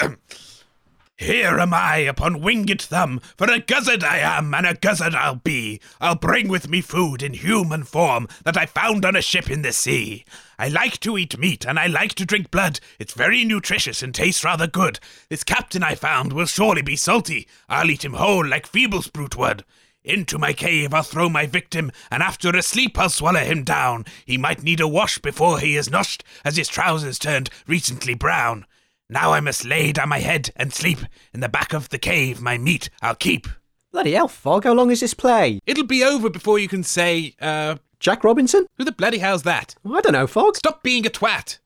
Here 1.17 1.59
am 1.61 1.75
I 1.75 1.99
upon 1.99 2.41
winged 2.41 2.83
thumb, 2.83 3.21
for 3.37 3.49
a 3.51 3.61
guzzard 3.61 4.03
I 4.03 4.19
am, 4.19 4.55
and 4.55 4.67
a 4.67 4.75
guzzard 4.75 5.15
I'll 5.15 5.37
be. 5.37 5.81
I'll 6.01 6.17
bring 6.17 6.49
with 6.49 6.69
me 6.69 6.81
food 6.81 7.23
in 7.23 7.35
human 7.35 7.85
form 7.85 8.27
that 8.45 8.57
I 8.57 8.67
found 8.67 9.05
on 9.05 9.15
a 9.15 9.23
ship 9.23 9.51
in 9.51 9.62
the 9.62 9.73
sea. 9.73 10.25
I 10.59 10.69
like 10.69 10.99
to 11.01 11.19
eat 11.19 11.38
meat, 11.38 11.65
and 11.67 11.79
I 11.79 11.87
like 11.87 12.15
to 12.15 12.25
drink 12.25 12.51
blood. 12.51 12.81
It's 12.99 13.12
very 13.15 13.45
nutritious 13.45 14.03
and 14.03 14.15
tastes 14.15 14.43
rather 14.43 14.67
good. 14.67 14.99
This 15.29 15.45
captain 15.45 15.83
I 15.83 15.95
found 15.95 16.33
will 16.33 16.47
surely 16.47 16.83
be 16.83 16.97
salty. 16.97 17.47
I'll 17.69 17.91
eat 17.91 18.05
him 18.05 18.15
whole 18.15 18.47
like 18.47 18.67
feeble 18.67 19.05
brute 19.12 19.37
would. 19.37 19.65
Into 20.05 20.38
my 20.38 20.53
cave 20.53 20.93
I'll 20.93 21.05
throw 21.05 21.29
my 21.29 21.47
victim, 21.47 21.93
and 22.11 22.23
after 22.23 22.51
a 22.51 22.62
sleep 22.62 22.99
I'll 22.99 23.09
swallow 23.09 23.41
him 23.41 23.62
down. 23.62 24.05
He 24.25 24.37
might 24.37 24.62
need 24.62 24.81
a 24.81 24.88
wash 24.88 25.19
before 25.19 25.61
he 25.61 25.77
is 25.77 25.88
noshed, 25.88 26.25
as 26.45 26.57
his 26.57 26.69
trousers 26.69 27.19
turned 27.19 27.51
recently 27.69 28.15
brown. 28.15 28.67
Now 29.09 29.33
I 29.33 29.41
must 29.41 29.65
lay 29.65 29.93
down 29.93 30.09
my 30.09 30.19
head 30.19 30.51
and 30.57 30.73
sleep. 30.73 30.99
In 31.33 31.41
the 31.41 31.49
back 31.49 31.73
of 31.73 31.91
the 31.91 31.99
cave 31.99 32.41
my 32.41 32.59
meat 32.59 32.91
I'll 33.01 33.15
keep. 33.15 33.47
Bloody 33.93 34.12
hell, 34.12 34.27
Fog, 34.27 34.65
how 34.65 34.73
long 34.73 34.91
is 34.91 35.01
this 35.01 35.15
play? 35.15 35.61
It'll 35.67 35.87
be 35.87 36.03
over 36.03 36.31
before 36.31 36.59
you 36.59 36.67
can 36.67 36.83
say, 36.83 37.35
uh, 37.41 37.77
Jack 38.01 38.25
Robinson? 38.25 38.67
who 38.79 38.85
the 38.85 38.91
bloody 38.91 39.19
hell's 39.19 39.45
that? 39.45 39.77
I 39.85 40.01
don't 40.01 40.15
know, 40.15 40.27
Fog. 40.27 40.57
Stop 40.57 40.83
being 40.83 41.07
a 41.07 41.11
twat. 41.11 41.59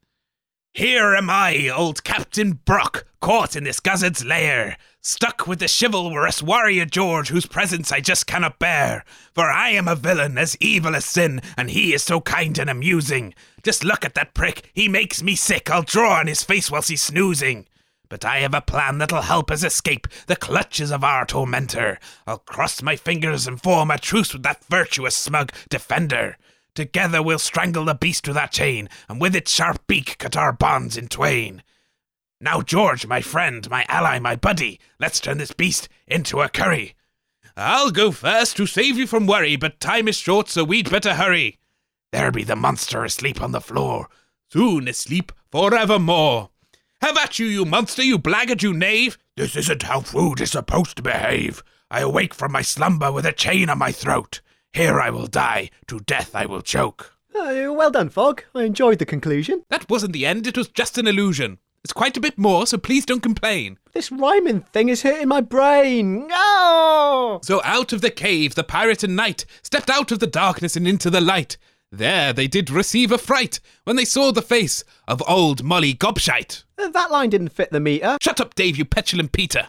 Here 0.76 1.14
am 1.14 1.30
I, 1.30 1.70
old 1.70 2.04
Captain 2.04 2.60
Brock, 2.66 3.06
caught 3.22 3.56
in 3.56 3.64
this 3.64 3.80
guzzard's 3.80 4.26
lair, 4.26 4.76
stuck 5.00 5.46
with 5.46 5.58
the 5.58 5.74
chivalrous 5.74 6.42
warrior 6.42 6.84
George, 6.84 7.30
whose 7.30 7.46
presence 7.46 7.90
I 7.90 8.00
just 8.00 8.26
cannot 8.26 8.58
bear. 8.58 9.02
For 9.34 9.50
I 9.50 9.70
am 9.70 9.88
a 9.88 9.94
villain, 9.94 10.36
as 10.36 10.54
evil 10.60 10.94
as 10.94 11.06
sin, 11.06 11.40
and 11.56 11.70
he 11.70 11.94
is 11.94 12.02
so 12.02 12.20
kind 12.20 12.58
and 12.58 12.68
amusing. 12.68 13.32
Just 13.62 13.84
look 13.84 14.04
at 14.04 14.14
that 14.16 14.34
prick, 14.34 14.70
he 14.74 14.86
makes 14.86 15.22
me 15.22 15.34
sick. 15.34 15.70
I'll 15.70 15.80
draw 15.80 16.18
on 16.18 16.26
his 16.26 16.44
face 16.44 16.70
whilst 16.70 16.90
he's 16.90 17.00
snoozing. 17.00 17.66
But 18.10 18.26
I 18.26 18.40
have 18.40 18.52
a 18.52 18.60
plan 18.60 18.98
that'll 18.98 19.22
help 19.22 19.50
us 19.50 19.64
escape 19.64 20.06
the 20.26 20.36
clutches 20.36 20.90
of 20.90 21.02
our 21.02 21.24
tormentor. 21.24 21.98
I'll 22.26 22.36
cross 22.36 22.82
my 22.82 22.96
fingers 22.96 23.46
and 23.46 23.62
form 23.62 23.90
a 23.90 23.96
truce 23.96 24.34
with 24.34 24.42
that 24.42 24.62
virtuous, 24.66 25.16
smug 25.16 25.52
defender. 25.70 26.36
Together 26.76 27.22
we'll 27.22 27.38
strangle 27.38 27.86
the 27.86 27.94
beast 27.94 28.28
with 28.28 28.36
our 28.36 28.46
chain, 28.46 28.86
and 29.08 29.18
with 29.18 29.34
its 29.34 29.50
sharp 29.50 29.86
beak 29.86 30.18
cut 30.18 30.36
our 30.36 30.52
bonds 30.52 30.98
in 30.98 31.08
twain. 31.08 31.62
Now, 32.38 32.60
George, 32.60 33.06
my 33.06 33.22
friend, 33.22 33.68
my 33.70 33.86
ally, 33.88 34.18
my 34.18 34.36
buddy, 34.36 34.78
let's 35.00 35.18
turn 35.18 35.38
this 35.38 35.52
beast 35.52 35.88
into 36.06 36.42
a 36.42 36.50
curry. 36.50 36.94
I'll 37.56 37.90
go 37.90 38.12
first 38.12 38.58
to 38.58 38.66
save 38.66 38.98
you 38.98 39.06
from 39.06 39.26
worry, 39.26 39.56
but 39.56 39.80
time 39.80 40.06
is 40.06 40.18
short, 40.18 40.50
so 40.50 40.64
we'd 40.64 40.90
better 40.90 41.14
hurry. 41.14 41.58
There 42.12 42.30
be 42.30 42.44
the 42.44 42.56
monster 42.56 43.02
asleep 43.04 43.40
on 43.40 43.52
the 43.52 43.60
floor, 43.62 44.08
soon 44.52 44.86
asleep 44.86 45.32
forevermore. 45.50 46.50
Have 47.00 47.16
at 47.16 47.38
you, 47.38 47.46
you 47.46 47.64
monster, 47.64 48.02
you 48.02 48.18
blackguard, 48.18 48.62
you 48.62 48.74
knave! 48.74 49.16
This 49.34 49.56
isn't 49.56 49.84
how 49.84 50.00
food 50.00 50.42
is 50.42 50.50
supposed 50.50 50.98
to 50.98 51.02
behave. 51.02 51.62
I 51.90 52.00
awake 52.00 52.34
from 52.34 52.52
my 52.52 52.60
slumber 52.60 53.10
with 53.10 53.24
a 53.24 53.32
chain 53.32 53.70
on 53.70 53.78
my 53.78 53.92
throat. 53.92 54.42
Here 54.76 55.00
I 55.00 55.08
will 55.08 55.26
die, 55.26 55.70
to 55.86 56.00
death 56.00 56.36
I 56.36 56.44
will 56.44 56.60
choke. 56.60 57.14
Uh, 57.34 57.72
well 57.72 57.90
done, 57.90 58.10
Fog. 58.10 58.44
I 58.54 58.64
enjoyed 58.64 58.98
the 58.98 59.06
conclusion. 59.06 59.64
That 59.70 59.88
wasn't 59.88 60.12
the 60.12 60.26
end, 60.26 60.46
it 60.46 60.58
was 60.58 60.68
just 60.68 60.98
an 60.98 61.06
illusion. 61.06 61.56
It's 61.82 61.94
quite 61.94 62.18
a 62.18 62.20
bit 62.20 62.36
more, 62.36 62.66
so 62.66 62.76
please 62.76 63.06
don't 63.06 63.22
complain. 63.22 63.78
This 63.94 64.12
rhyming 64.12 64.60
thing 64.74 64.90
is 64.90 65.00
hurting 65.00 65.28
my 65.28 65.40
brain. 65.40 66.28
Oh! 66.30 67.40
So 67.42 67.62
out 67.64 67.94
of 67.94 68.02
the 68.02 68.10
cave 68.10 68.54
the 68.54 68.64
pirate 68.64 69.02
and 69.02 69.16
knight 69.16 69.46
stepped 69.62 69.88
out 69.88 70.12
of 70.12 70.18
the 70.18 70.26
darkness 70.26 70.76
and 70.76 70.86
into 70.86 71.08
the 71.08 71.22
light. 71.22 71.56
There 71.90 72.34
they 72.34 72.46
did 72.46 72.68
receive 72.68 73.10
a 73.10 73.16
fright 73.16 73.60
when 73.84 73.96
they 73.96 74.04
saw 74.04 74.30
the 74.30 74.42
face 74.42 74.84
of 75.08 75.22
old 75.26 75.64
Molly 75.64 75.94
Gobshite. 75.94 76.64
Uh, 76.78 76.88
That 76.90 77.10
line 77.10 77.30
didn't 77.30 77.48
fit 77.48 77.70
the 77.70 77.80
meter. 77.80 78.18
Shut 78.20 78.42
up, 78.42 78.54
Dave, 78.54 78.76
you 78.76 78.84
petulant 78.84 79.32
Peter. 79.32 79.68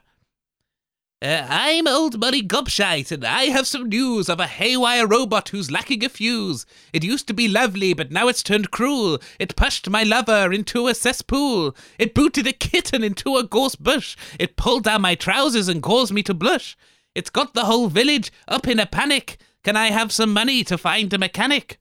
Uh, 1.19 1.47
I'm 1.49 1.87
old 1.87 2.19
Molly 2.19 2.43
Gobshite, 2.43 3.11
and 3.11 3.25
I 3.25 3.45
have 3.45 3.65
some 3.65 3.89
news 3.89 4.29
of 4.29 4.39
a 4.39 4.45
haywire 4.45 5.07
robot 5.07 5.49
who's 5.49 5.71
lacking 5.71 6.05
a 6.05 6.09
fuse. 6.09 6.67
It 6.93 7.03
used 7.03 7.27
to 7.27 7.33
be 7.33 7.47
lovely, 7.47 7.95
but 7.95 8.11
now 8.11 8.27
it's 8.27 8.43
turned 8.43 8.69
cruel. 8.69 9.17
It 9.39 9.55
pushed 9.55 9.89
my 9.89 10.03
lover 10.03 10.53
into 10.53 10.87
a 10.87 10.93
cesspool. 10.93 11.75
It 11.97 12.13
booted 12.13 12.45
a 12.45 12.53
kitten 12.53 13.03
into 13.03 13.35
a 13.35 13.43
gorse 13.43 13.75
bush. 13.75 14.15
It 14.37 14.57
pulled 14.57 14.83
down 14.83 15.01
my 15.01 15.15
trousers 15.15 15.67
and 15.67 15.81
caused 15.81 16.13
me 16.13 16.21
to 16.21 16.35
blush. 16.35 16.77
It's 17.15 17.31
got 17.31 17.55
the 17.55 17.65
whole 17.65 17.87
village 17.87 18.31
up 18.47 18.67
in 18.67 18.79
a 18.79 18.85
panic. 18.85 19.39
Can 19.63 19.75
I 19.75 19.89
have 19.89 20.11
some 20.11 20.31
money 20.31 20.63
to 20.65 20.77
find 20.77 21.11
a 21.11 21.17
mechanic? 21.17 21.79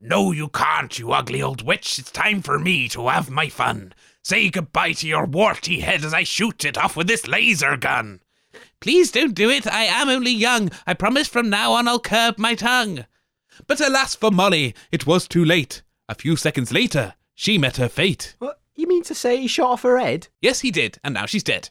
No, 0.00 0.32
you 0.32 0.48
can't, 0.48 0.98
you 0.98 1.12
ugly 1.12 1.42
old 1.42 1.66
witch. 1.66 1.98
It's 1.98 2.10
time 2.10 2.40
for 2.40 2.58
me 2.58 2.88
to 2.88 3.08
have 3.08 3.28
my 3.28 3.50
fun. 3.50 3.92
Say 4.24 4.48
goodbye 4.48 4.92
to 4.94 5.06
your 5.06 5.26
warty 5.26 5.80
head 5.80 6.02
as 6.02 6.14
I 6.14 6.22
shoot 6.22 6.64
it 6.64 6.78
off 6.78 6.96
with 6.96 7.08
this 7.08 7.28
laser 7.28 7.76
gun. 7.76 8.20
Please 8.82 9.12
don't 9.12 9.36
do 9.36 9.48
it. 9.48 9.64
I 9.68 9.84
am 9.84 10.08
only 10.08 10.32
young. 10.32 10.68
I 10.88 10.94
promise 10.94 11.28
from 11.28 11.48
now 11.48 11.72
on 11.72 11.86
I'll 11.86 12.00
curb 12.00 12.36
my 12.36 12.56
tongue. 12.56 13.06
But 13.68 13.80
alas 13.80 14.16
for 14.16 14.32
Molly, 14.32 14.74
it 14.90 15.06
was 15.06 15.28
too 15.28 15.44
late. 15.44 15.82
A 16.08 16.16
few 16.16 16.34
seconds 16.34 16.72
later, 16.72 17.14
she 17.36 17.58
met 17.58 17.76
her 17.76 17.88
fate. 17.88 18.34
What? 18.40 18.60
You 18.74 18.88
mean 18.88 19.04
to 19.04 19.14
say 19.14 19.36
he 19.36 19.46
shot 19.46 19.70
off 19.70 19.82
her 19.82 19.98
head? 19.98 20.26
Yes, 20.40 20.60
he 20.60 20.72
did, 20.72 20.98
and 21.04 21.14
now 21.14 21.26
she's 21.26 21.44
dead. 21.44 21.70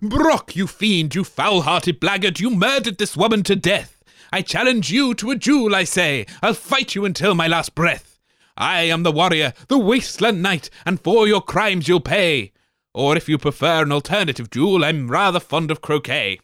Brock, 0.00 0.54
you 0.54 0.68
fiend, 0.68 1.16
you 1.16 1.24
foul 1.24 1.62
hearted 1.62 1.98
blackguard, 1.98 2.38
you 2.38 2.48
murdered 2.50 2.98
this 2.98 3.16
woman 3.16 3.42
to 3.42 3.56
death. 3.56 4.00
I 4.32 4.42
challenge 4.42 4.92
you 4.92 5.14
to 5.14 5.32
a 5.32 5.36
duel, 5.36 5.74
I 5.74 5.82
say. 5.82 6.26
I'll 6.42 6.54
fight 6.54 6.94
you 6.94 7.04
until 7.04 7.34
my 7.34 7.48
last 7.48 7.74
breath. 7.74 8.20
I 8.56 8.82
am 8.82 9.02
the 9.02 9.10
warrior, 9.10 9.52
the 9.66 9.78
wasteland 9.78 10.42
knight, 10.42 10.70
and 10.86 11.00
for 11.00 11.26
your 11.26 11.40
crimes 11.40 11.88
you'll 11.88 11.98
pay. 11.98 12.52
Or 12.94 13.16
if 13.16 13.28
you 13.28 13.38
prefer 13.38 13.82
an 13.82 13.92
alternative 13.92 14.48
duel, 14.50 14.84
I'm 14.84 15.10
rather 15.10 15.40
fond 15.40 15.70
of 15.70 15.80
croquet. 15.80 16.38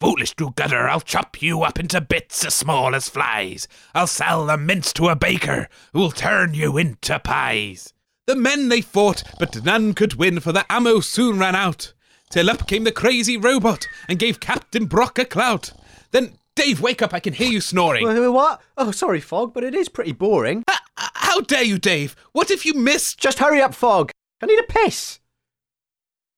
Foolish 0.00 0.34
do-gooder, 0.34 0.88
I'll 0.88 1.00
chop 1.00 1.40
you 1.42 1.62
up 1.62 1.78
into 1.78 2.00
bits 2.00 2.44
as 2.44 2.54
small 2.54 2.94
as 2.94 3.08
flies. 3.08 3.68
I'll 3.94 4.06
sell 4.06 4.46
the 4.46 4.56
mince 4.56 4.92
to 4.94 5.08
a 5.08 5.16
baker 5.16 5.68
who'll 5.92 6.10
turn 6.10 6.54
you 6.54 6.76
into 6.76 7.18
pies. 7.20 7.92
The 8.26 8.34
men 8.36 8.68
they 8.68 8.80
fought, 8.80 9.22
but 9.38 9.64
none 9.64 9.94
could 9.94 10.14
win, 10.14 10.40
for 10.40 10.52
the 10.52 10.64
ammo 10.72 11.00
soon 11.00 11.38
ran 11.38 11.54
out. 11.56 11.92
Till 12.30 12.48
up 12.50 12.66
came 12.66 12.84
the 12.84 12.92
crazy 12.92 13.36
robot 13.36 13.86
and 14.08 14.18
gave 14.18 14.40
Captain 14.40 14.86
Brock 14.86 15.18
a 15.18 15.24
clout. 15.24 15.72
Then, 16.12 16.34
Dave, 16.56 16.80
wake 16.80 17.02
up, 17.02 17.12
I 17.12 17.20
can 17.20 17.34
hear 17.34 17.50
you 17.50 17.60
snoring. 17.60 18.06
Uh, 18.08 18.30
What? 18.32 18.60
Oh, 18.76 18.90
sorry, 18.90 19.20
Fog, 19.20 19.52
but 19.54 19.64
it 19.64 19.74
is 19.74 19.88
pretty 19.88 20.12
boring. 20.12 20.62
H- 20.70 20.78
how 20.96 21.40
dare 21.40 21.64
you, 21.64 21.78
Dave? 21.78 22.16
What 22.32 22.50
if 22.50 22.64
you 22.64 22.74
missed? 22.74 23.18
Just 23.18 23.38
hurry 23.38 23.60
up, 23.60 23.74
Fog. 23.74 24.10
I 24.42 24.46
need 24.46 24.58
a 24.58 24.64
piss. 24.64 25.20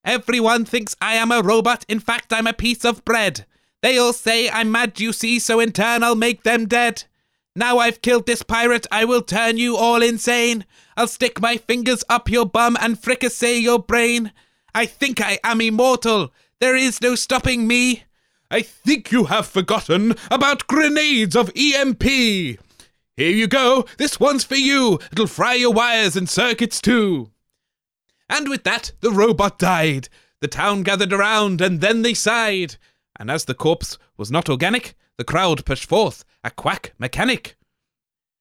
Everyone 0.05 0.65
thinks 0.65 0.95
I 1.01 1.15
am 1.15 1.33
a 1.33 1.43
robot. 1.43 1.85
In 1.89 1.99
fact, 1.99 2.33
I'm 2.33 2.47
a 2.47 2.53
piece 2.53 2.85
of 2.85 3.05
bread. 3.05 3.47
They 3.83 3.99
all 3.99 4.13
say 4.13 4.51
I'm 4.51 4.71
mad, 4.71 5.01
you 5.01 5.13
see, 5.13 5.39
so 5.39 5.61
in 5.61 5.73
turn 5.73 6.03
I'll 6.03 6.15
make 6.15 6.43
them 6.43 6.67
dead. 6.67 7.05
Now 7.57 7.79
I've 7.79 8.03
killed 8.03 8.27
this 8.27 8.43
pirate, 8.43 8.87
I 8.91 9.05
will 9.05 9.23
turn 9.23 9.59
you 9.59 9.77
all 9.77 10.03
insane. 10.03 10.65
I'll 10.97 11.07
stick 11.07 11.41
my 11.41 11.57
fingers 11.57 12.03
up 12.09 12.29
your 12.29 12.47
bum 12.47 12.77
and 12.81 12.99
fricassee 12.99 13.59
your 13.59 13.79
brain. 13.79 14.33
I 14.75 14.87
think 14.87 15.21
I 15.21 15.39
am 15.45 15.61
immortal. 15.61 16.33
There 16.61 16.75
is 16.75 17.01
no 17.01 17.15
stopping 17.15 17.67
me. 17.67 18.05
I 18.51 18.63
think 18.63 19.13
you 19.13 19.25
have 19.25 19.47
forgotten 19.47 20.17
about 20.31 20.67
grenades 20.67 21.37
of 21.37 21.53
EMP. 21.55 22.03
Here 22.03 22.59
you 23.19 23.47
go. 23.47 23.85
This 23.99 24.19
one's 24.19 24.45
for 24.45 24.57
you. 24.57 24.99
It'll 25.13 25.27
fry 25.27 25.55
your 25.55 25.73
wires 25.73 26.17
and 26.17 26.29
circuits 26.29 26.81
too. 26.81 27.31
And 28.29 28.49
with 28.49 28.65
that, 28.65 28.93
the 29.01 29.11
robot 29.11 29.59
died. 29.59 30.09
The 30.41 30.49
town 30.49 30.83
gathered 30.83 31.13
around, 31.13 31.61
and 31.61 31.81
then 31.81 32.03
they 32.03 32.15
sighed. 32.15 32.77
And 33.19 33.31
as 33.31 33.45
the 33.45 33.55
corpse 33.55 33.99
was 34.17 34.31
not 34.31 34.49
organic, 34.49 34.95
the 35.17 35.25
crowd 35.25 35.65
pushed 35.65 35.89
forth 35.89 36.25
a 36.43 36.51
quack 36.51 36.93
mechanic. 36.99 37.57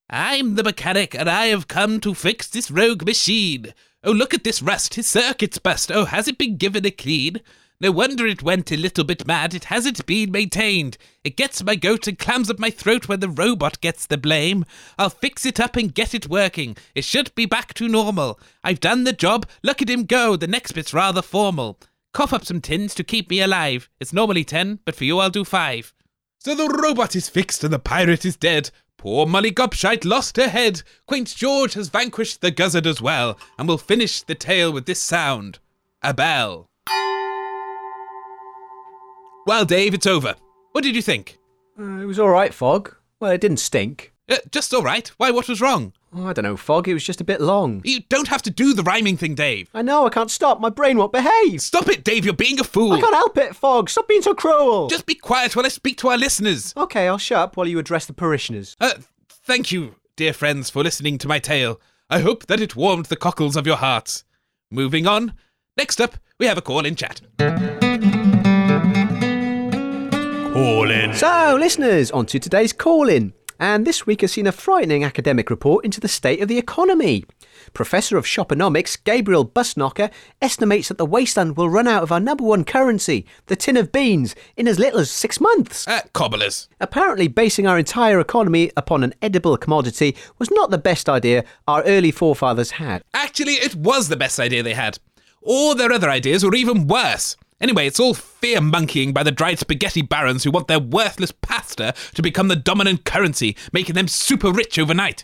I'm 0.10 0.56
the 0.56 0.64
mechanic, 0.64 1.16
and 1.16 1.30
I 1.30 1.48
have 1.48 1.68
come 1.68 2.00
to 2.02 2.14
fix 2.14 2.48
this 2.48 2.72
rogue 2.72 3.06
machine. 3.06 3.74
Oh, 4.04 4.12
look 4.12 4.34
at 4.34 4.44
this 4.44 4.62
rust, 4.62 4.96
his 4.96 5.08
circuit's 5.08 5.60
bust. 5.60 5.92
Oh, 5.92 6.06
has 6.06 6.28
it 6.28 6.38
been 6.38 6.58
given 6.58 6.86
a 6.86 6.92
clean? 6.92 7.40
No 7.82 7.92
wonder 7.92 8.26
it 8.26 8.44
went 8.44 8.72
a 8.72 8.78
little 8.78 9.04
bit 9.04 9.28
mad, 9.28 9.54
it 9.54 9.66
hasn't 9.66 10.06
been 10.06 10.32
maintained. 10.32 10.98
It 11.24 11.36
gets 11.36 11.64
my 11.64 11.76
goat 11.76 12.08
and 12.08 12.18
clams 12.18 12.50
up 12.50 12.60
my 12.60 12.70
throat 12.70 13.08
when 13.08 13.20
the 13.20 13.30
robot 13.30 13.82
gets 13.82 14.06
the 14.06 14.18
blame. 14.18 14.64
I'll 14.98 15.10
fix 15.10 15.46
it 15.46 15.60
up 15.60 15.76
and 15.76 15.94
get 15.94 16.14
it 16.14 16.30
working. 16.30 16.78
It 16.96 17.04
should 17.04 17.34
be 17.36 17.46
back 17.46 17.74
to 17.76 17.88
normal. 17.90 18.40
I've 18.64 18.80
done 18.80 19.04
the 19.04 19.14
job, 19.14 19.48
look 19.64 19.82
at 19.82 19.90
him 19.90 20.06
go, 20.06 20.36
the 20.36 20.48
next 20.48 20.72
bit's 20.74 20.94
rather 20.94 21.22
formal. 21.22 21.80
Cough 22.14 22.32
up 22.32 22.46
some 22.46 22.62
tins 22.62 22.94
to 22.96 23.04
keep 23.04 23.30
me 23.30 23.42
alive. 23.42 23.90
It's 24.00 24.14
normally 24.14 24.44
ten, 24.44 24.80
but 24.86 24.96
for 24.96 25.04
you 25.04 25.20
I'll 25.20 25.30
do 25.30 25.44
five. 25.44 25.94
So 26.40 26.56
the 26.56 26.68
robot 26.70 27.16
is 27.16 27.30
fixed 27.30 27.64
and 27.64 27.74
the 27.74 27.80
pirate 27.80 28.24
is 28.24 28.36
dead. 28.36 28.70
Poor 28.98 29.26
Molly 29.26 29.52
Gobshite 29.52 30.06
lost 30.06 30.38
her 30.38 30.48
head. 30.48 30.84
Quaint 31.08 31.36
George 31.36 31.74
has 31.74 31.90
vanquished 31.90 32.40
the 32.42 32.52
guzzard 32.52 32.88
as 32.88 33.02
well, 33.02 33.38
and 33.58 33.68
we'll 33.68 33.78
finish 33.78 34.22
the 34.22 34.36
tale 34.36 34.72
with 34.72 34.86
this 34.86 35.02
sound 35.02 35.60
a 36.02 36.14
bell. 36.14 36.70
Well, 39.46 39.66
Dave, 39.66 39.94
it's 39.94 40.08
over. 40.08 40.36
What 40.72 40.84
did 40.84 40.96
you 40.96 41.02
think? 41.02 41.38
Uh, 41.80 42.00
it 42.02 42.06
was 42.06 42.20
all 42.20 42.30
right, 42.30 42.54
Fog. 42.54 42.96
Well, 43.20 43.32
it 43.32 43.42
didn't 43.42 43.58
stink. 43.58 44.14
Uh, 44.30 44.38
just 44.52 44.74
all 44.74 44.84
right. 44.84 45.08
Why, 45.18 45.32
what 45.32 45.50
was 45.50 45.60
wrong? 45.60 45.92
Oh, 46.16 46.28
I 46.28 46.34
don't 46.34 46.44
know, 46.44 46.56
Fog. 46.56 46.88
It 46.88 46.94
was 46.94 47.04
just 47.04 47.20
a 47.20 47.26
bit 47.26 47.42
long. 47.42 47.82
You 47.84 48.02
don't 48.08 48.28
have 48.30 48.42
to 48.44 48.50
do 48.52 48.74
the 48.74 48.84
rhyming 48.84 49.18
thing, 49.18 49.36
Dave. 49.36 49.70
I 49.74 49.82
know, 49.82 50.06
I 50.06 50.10
can't 50.10 50.32
stop. 50.32 50.62
My 50.62 50.70
brain 50.70 50.98
won't 50.98 51.12
behave. 51.12 51.62
Stop 51.62 51.90
it, 51.90 52.04
Dave. 52.04 52.24
You're 52.24 52.34
being 52.34 52.60
a 52.60 52.64
fool. 52.64 52.94
I 52.94 53.02
can't 53.02 53.16
help 53.16 53.38
it, 53.38 53.56
Fog. 53.56 53.90
Stop 53.90 54.08
being 54.08 54.22
so 54.22 54.34
cruel. 54.34 54.88
Just 54.88 55.06
be 55.06 55.16
quiet 55.16 55.56
while 55.56 55.66
I 55.66 55.70
speak 55.70 55.98
to 56.00 56.10
our 56.10 56.18
listeners. 56.18 56.74
Okay, 56.78 57.08
I'll 57.08 57.18
shut 57.18 57.40
up 57.40 57.58
while 57.58 57.68
you 57.68 57.80
address 57.80 58.06
the 58.06 58.14
parishioners. 58.14 58.78
Uh, 58.80 58.94
thank 59.30 59.72
you, 59.72 59.96
dear 60.16 60.32
friends, 60.34 60.70
for 60.70 60.84
listening 60.84 61.18
to 61.18 61.28
my 61.28 61.40
tale. 61.40 61.82
I 62.10 62.20
hope 62.20 62.46
that 62.46 62.62
it 62.62 62.76
warmed 62.76 63.08
the 63.08 63.16
cockles 63.18 63.56
of 63.58 63.68
your 63.68 63.78
hearts. 63.78 64.24
Moving 64.72 65.06
on. 65.08 65.34
Next 65.76 66.00
up, 66.00 66.18
we 66.40 66.46
have 66.46 66.58
a 66.58 66.62
call 66.62 66.86
in 66.86 66.96
chat. 66.96 67.22
In. 70.56 71.14
So, 71.16 71.58
listeners, 71.60 72.12
on 72.12 72.28
to 72.28 72.38
today's 72.38 72.74
call 72.74 73.10
in. 73.10 73.34
And 73.60 73.88
this 73.88 74.06
week 74.06 74.22
has 74.22 74.34
seen 74.34 74.46
a 74.46 74.52
frightening 74.52 75.04
academic 75.04 75.50
report 75.50 75.84
into 75.84 76.00
the 76.00 76.08
state 76.08 76.42
of 76.44 76.48
the 76.48 76.60
economy. 76.60 77.26
Professor 77.74 78.18
of 78.18 78.26
Shoponomics 78.26 79.04
Gabriel 79.04 79.48
Busnocker 79.48 80.12
estimates 80.44 80.90
that 80.90 81.00
the 81.00 81.08
wasteland 81.08 81.58
will 81.58 81.70
run 81.70 81.88
out 81.88 82.04
of 82.04 82.12
our 82.12 82.20
number 82.20 82.44
one 82.44 82.66
currency, 82.66 83.26
the 83.48 83.56
tin 83.56 83.78
of 83.78 83.92
beans, 83.92 84.36
in 84.56 84.68
as 84.68 84.78
little 84.78 85.00
as 85.00 85.10
six 85.10 85.42
months. 85.42 85.88
Uh, 85.88 86.02
cobblers. 86.14 86.70
Apparently, 86.80 87.28
basing 87.28 87.66
our 87.66 87.80
entire 87.80 88.20
economy 88.20 88.72
upon 88.78 89.04
an 89.04 89.16
edible 89.24 89.58
commodity 89.58 90.16
was 90.38 90.52
not 90.52 90.70
the 90.70 90.78
best 90.78 91.10
idea 91.10 91.46
our 91.68 91.82
early 91.84 92.12
forefathers 92.12 92.72
had. 92.72 93.04
Actually, 93.14 93.54
it 93.54 93.74
was 93.74 94.08
the 94.08 94.18
best 94.18 94.40
idea 94.40 94.62
they 94.62 94.76
had. 94.76 95.00
All 95.42 95.74
their 95.74 95.92
other 95.92 96.12
ideas 96.12 96.44
were 96.44 96.56
even 96.56 96.88
worse. 96.88 97.38
Anyway, 97.64 97.88
it's 97.88 98.00
all 98.00 98.14
fear 98.14 98.60
monkeying 98.60 99.14
by 99.14 99.24
the 99.24 99.32
dried 99.32 99.58
spaghetti 99.58 100.02
barons 100.02 100.44
who 100.44 100.52
want 100.52 100.68
their 100.68 100.82
worthless 100.82 101.32
pasta 101.32 101.94
to 102.14 102.22
become 102.22 102.50
the 102.50 102.58
dominant 102.58 103.06
currency, 103.06 103.56
making 103.72 103.96
them 103.96 104.10
super 104.10 104.52
rich 104.52 104.78
overnight. 104.78 105.24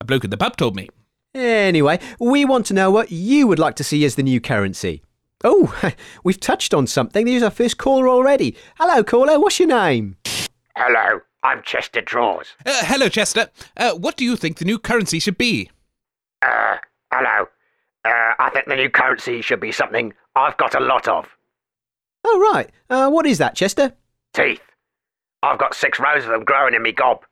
A 0.00 0.04
bloke 0.06 0.24
at 0.24 0.30
the 0.30 0.38
pub 0.38 0.56
told 0.56 0.74
me. 0.74 0.88
Anyway, 1.34 2.00
we 2.18 2.46
want 2.46 2.64
to 2.64 2.74
know 2.74 2.90
what 2.90 3.12
you 3.12 3.46
would 3.46 3.58
like 3.58 3.74
to 3.76 3.84
see 3.84 4.02
as 4.06 4.14
the 4.14 4.22
new 4.22 4.40
currency. 4.40 5.02
Oh, 5.44 5.78
we've 6.24 6.40
touched 6.40 6.72
on 6.72 6.86
something. 6.86 7.26
There's 7.26 7.42
our 7.42 7.50
first 7.50 7.76
caller 7.76 8.08
already. 8.08 8.56
Hello, 8.76 9.04
caller. 9.04 9.38
What's 9.38 9.60
your 9.60 9.68
name? 9.68 10.16
Hello, 10.74 11.20
I'm 11.42 11.62
Chester 11.62 12.00
Draws. 12.00 12.54
Uh, 12.64 12.80
hello, 12.84 13.10
Chester. 13.10 13.50
Uh, 13.76 13.92
what 13.92 14.16
do 14.16 14.24
you 14.24 14.36
think 14.36 14.56
the 14.56 14.64
new 14.64 14.78
currency 14.78 15.18
should 15.18 15.36
be? 15.36 15.70
Uh, 16.40 16.78
hello. 17.12 17.46
Uh, 18.06 18.32
I 18.38 18.48
think 18.54 18.68
the 18.68 18.76
new 18.76 18.88
currency 18.88 19.42
should 19.42 19.60
be 19.60 19.70
something 19.70 20.14
I've 20.34 20.56
got 20.56 20.74
a 20.74 20.80
lot 20.80 21.06
of. 21.08 21.28
Oh, 22.30 22.50
right. 22.52 22.70
Uh, 22.90 23.08
what 23.10 23.26
is 23.26 23.38
that, 23.38 23.54
Chester? 23.54 23.94
Teeth. 24.34 24.60
I've 25.42 25.58
got 25.58 25.74
six 25.74 25.98
rows 25.98 26.24
of 26.24 26.30
them 26.30 26.44
growing 26.44 26.74
in 26.74 26.82
me 26.82 26.92
gob. 26.92 27.24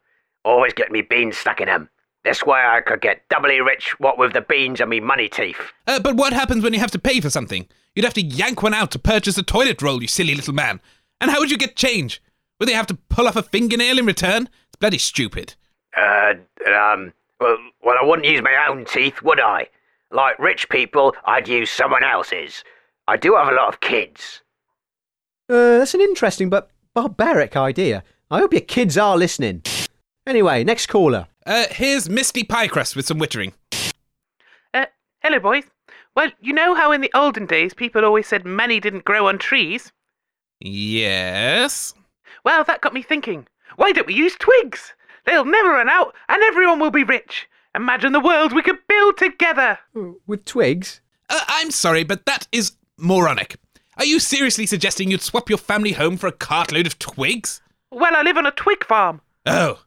Always 0.43 0.73
getting 0.73 0.95
me 0.95 1.03
beans 1.03 1.37
stuck 1.37 1.61
in 1.61 1.67
them. 1.67 1.91
This 2.25 2.45
way 2.45 2.59
I 2.59 2.81
could 2.81 3.03
get 3.03 3.29
doubly 3.29 3.61
rich, 3.61 3.95
what 4.01 4.19
with 4.19 4.33
the 4.33 4.41
beans 4.41 4.81
and 4.81 4.89
me 4.89 5.01
money 5.01 5.29
teeth. 5.29 5.61
Uh, 5.87 6.01
but 6.01 6.17
what 6.17 6.33
happens 6.33 6.65
when 6.65 6.73
you 6.73 6.81
have 6.81 6.91
to 6.93 6.99
pay 6.99 7.21
for 7.21 7.29
something? 7.29 7.69
You'd 7.95 8.07
have 8.07 8.15
to 8.15 8.23
yank 8.23 8.63
one 8.63 8.73
out 8.73 8.91
to 8.93 8.99
purchase 8.99 9.37
a 9.37 9.43
toilet 9.43 9.83
roll, 9.83 10.01
you 10.01 10.09
silly 10.09 10.35
little 10.35 10.55
man. 10.55 10.81
And 11.21 11.31
how 11.31 11.41
would 11.41 11.51
you 11.51 11.59
get 11.59 11.77
change? 11.77 12.23
Would 12.59 12.69
they 12.71 12.75
have 12.75 12.87
to 12.87 12.99
pull 13.11 13.29
off 13.29 13.37
a 13.37 13.43
fingernail 13.43 13.99
in 13.99 14.07
return? 14.07 14.49
It's 14.69 14.77
bloody 14.81 14.99
stupid. 14.99 15.55
Uh, 15.97 16.35
um, 16.67 17.13
well, 17.39 17.59
well, 17.83 17.97
I 18.01 18.05
wouldn't 18.05 18.27
use 18.27 18.43
my 18.43 18.67
own 18.67 18.87
teeth, 18.87 19.23
would 19.23 19.41
I? 19.41 19.69
Like 20.11 20.39
rich 20.39 20.69
people, 20.69 21.15
I'd 21.27 21.49
use 21.49 21.71
someone 21.71 22.03
else's. 22.03 22.65
I 23.09 23.17
do 23.17 23.35
have 23.35 23.49
a 23.49 23.55
lot 23.55 23.69
of 23.69 23.81
kids. 23.81 24.43
Uh, 25.49 25.79
that's 25.79 25.95
an 25.95 26.01
interesting 26.01 26.51
but 26.51 26.71
barbaric 26.95 27.57
idea. 27.57 28.03
I 28.31 28.41
hope 28.41 28.53
your 28.53 28.63
kids 28.63 28.99
are 28.99 29.17
listening. 29.17 29.63
Anyway, 30.27 30.65
next 30.65 30.87
caller. 30.87 31.29
Uh, 31.47 31.67
here's 31.71 32.09
Misty 32.09 32.43
Piecrust 32.43 32.97
with 32.97 33.07
some 33.07 33.21
wittering. 33.21 33.53
Uh, 34.75 34.87
hello, 35.23 35.39
boys. 35.39 35.65
Well, 36.17 36.33
you 36.41 36.53
know 36.53 36.75
how 36.75 36.91
in 36.91 37.01
the 37.01 37.11
olden 37.15 37.47
days 37.47 37.75
people 37.75 38.05
always 38.05 38.27
said 38.27 38.45
money 38.45 38.81
didn't 38.81 39.05
grow 39.05 39.29
on 39.29 39.39
trees? 39.39 39.93
Yes? 40.61 41.95
Well, 42.45 42.65
that 42.65 42.81
got 42.81 42.95
me 42.95 43.03
thinking. 43.03 43.47
Why 43.77 43.93
don't 43.93 44.07
we 44.07 44.15
use 44.15 44.35
twigs? 44.37 44.95
They'll 45.27 45.45
never 45.45 45.71
run 45.71 45.89
out, 45.89 46.15
and 46.29 46.43
everyone 46.43 46.81
will 46.81 46.91
be 46.91 47.05
rich. 47.05 47.47
Imagine 47.75 48.13
the 48.13 48.21
world 48.21 48.53
we 48.53 48.63
could 48.63 48.79
build 48.89 49.19
together. 49.19 49.79
With 50.27 50.45
twigs? 50.45 51.01
Uh, 51.29 51.41
I'm 51.47 51.71
sorry, 51.71 52.03
but 52.05 52.25
that 52.27 52.49
is 52.51 52.73
moronic. 52.97 53.57
Are 53.99 54.05
you 54.05 54.21
seriously 54.21 54.67
suggesting 54.67 55.11
you'd 55.11 55.23
swap 55.23 55.49
your 55.49 55.59
family 55.59 55.93
home 55.93 56.19
for 56.19 56.27
a 56.27 56.33
cartload 56.33 56.87
of 56.87 56.99
twigs? 56.99 57.63
Well, 57.91 58.15
I 58.15 58.21
live 58.23 58.37
on 58.37 58.45
a 58.45 58.51
twig 58.51 58.85
farm. 58.85 59.23
Oh, 59.47 59.83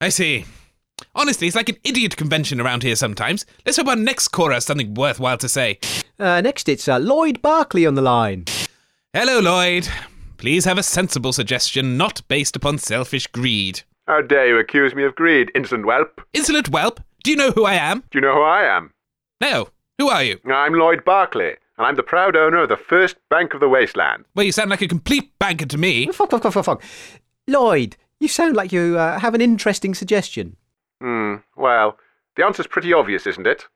I 0.00 0.10
see. 0.10 0.44
Honestly, 1.16 1.48
it's 1.48 1.56
like 1.56 1.68
an 1.68 1.78
idiot 1.82 2.16
convention 2.16 2.60
around 2.60 2.84
here 2.84 2.94
sometimes. 2.94 3.44
Let's 3.66 3.78
hope 3.78 3.88
our 3.88 3.96
next 3.96 4.28
caller 4.28 4.52
has 4.52 4.64
something 4.64 4.94
worthwhile 4.94 5.38
to 5.38 5.48
say. 5.48 5.80
Uh, 6.20 6.40
next, 6.40 6.68
it's 6.68 6.86
uh, 6.86 6.98
Lloyd 7.00 7.42
Barkley 7.42 7.84
on 7.84 7.96
the 7.96 8.02
line. 8.02 8.44
Hello, 9.12 9.40
Lloyd. 9.40 9.88
Please 10.36 10.64
have 10.64 10.78
a 10.78 10.82
sensible 10.84 11.32
suggestion 11.32 11.96
not 11.96 12.22
based 12.28 12.54
upon 12.54 12.78
selfish 12.78 13.26
greed. 13.26 13.82
How 14.06 14.20
dare 14.20 14.46
you 14.46 14.58
accuse 14.58 14.94
me 14.94 15.02
of 15.02 15.16
greed, 15.16 15.50
insolent 15.52 15.84
whelp? 15.86 16.20
Insolent 16.32 16.68
whelp? 16.68 17.00
Do 17.24 17.32
you 17.32 17.36
know 17.36 17.50
who 17.50 17.64
I 17.64 17.74
am? 17.74 18.04
Do 18.12 18.18
you 18.18 18.20
know 18.20 18.34
who 18.34 18.42
I 18.42 18.62
am? 18.62 18.92
No. 19.40 19.70
Who 19.98 20.08
are 20.08 20.22
you? 20.22 20.38
I'm 20.46 20.74
Lloyd 20.74 21.04
Barkley, 21.04 21.54
and 21.82 21.88
I'm 21.88 21.96
the 21.96 22.02
proud 22.04 22.36
owner 22.36 22.62
of 22.62 22.68
the 22.68 22.76
first 22.76 23.16
bank 23.28 23.54
of 23.54 23.60
the 23.60 23.68
wasteland. 23.68 24.24
Well, 24.36 24.46
you 24.46 24.52
sound 24.52 24.70
like 24.70 24.82
a 24.82 24.86
complete 24.86 25.36
banker 25.40 25.66
to 25.66 25.76
me. 25.76 26.06
Fuck, 26.12 26.30
fuck, 26.30 26.42
fuck, 26.44 26.52
fuck, 26.52 26.64
fuck. 26.64 26.82
Lloyd, 27.48 27.96
you 28.20 28.28
sound 28.28 28.54
like 28.54 28.70
you 28.70 28.96
uh, 28.96 29.18
have 29.18 29.34
an 29.34 29.40
interesting 29.40 29.92
suggestion. 29.92 30.56
Hmm, 31.00 31.36
well, 31.56 31.98
the 32.36 32.44
answer's 32.44 32.68
pretty 32.68 32.92
obvious, 32.92 33.26
isn't 33.26 33.48
it? 33.48 33.66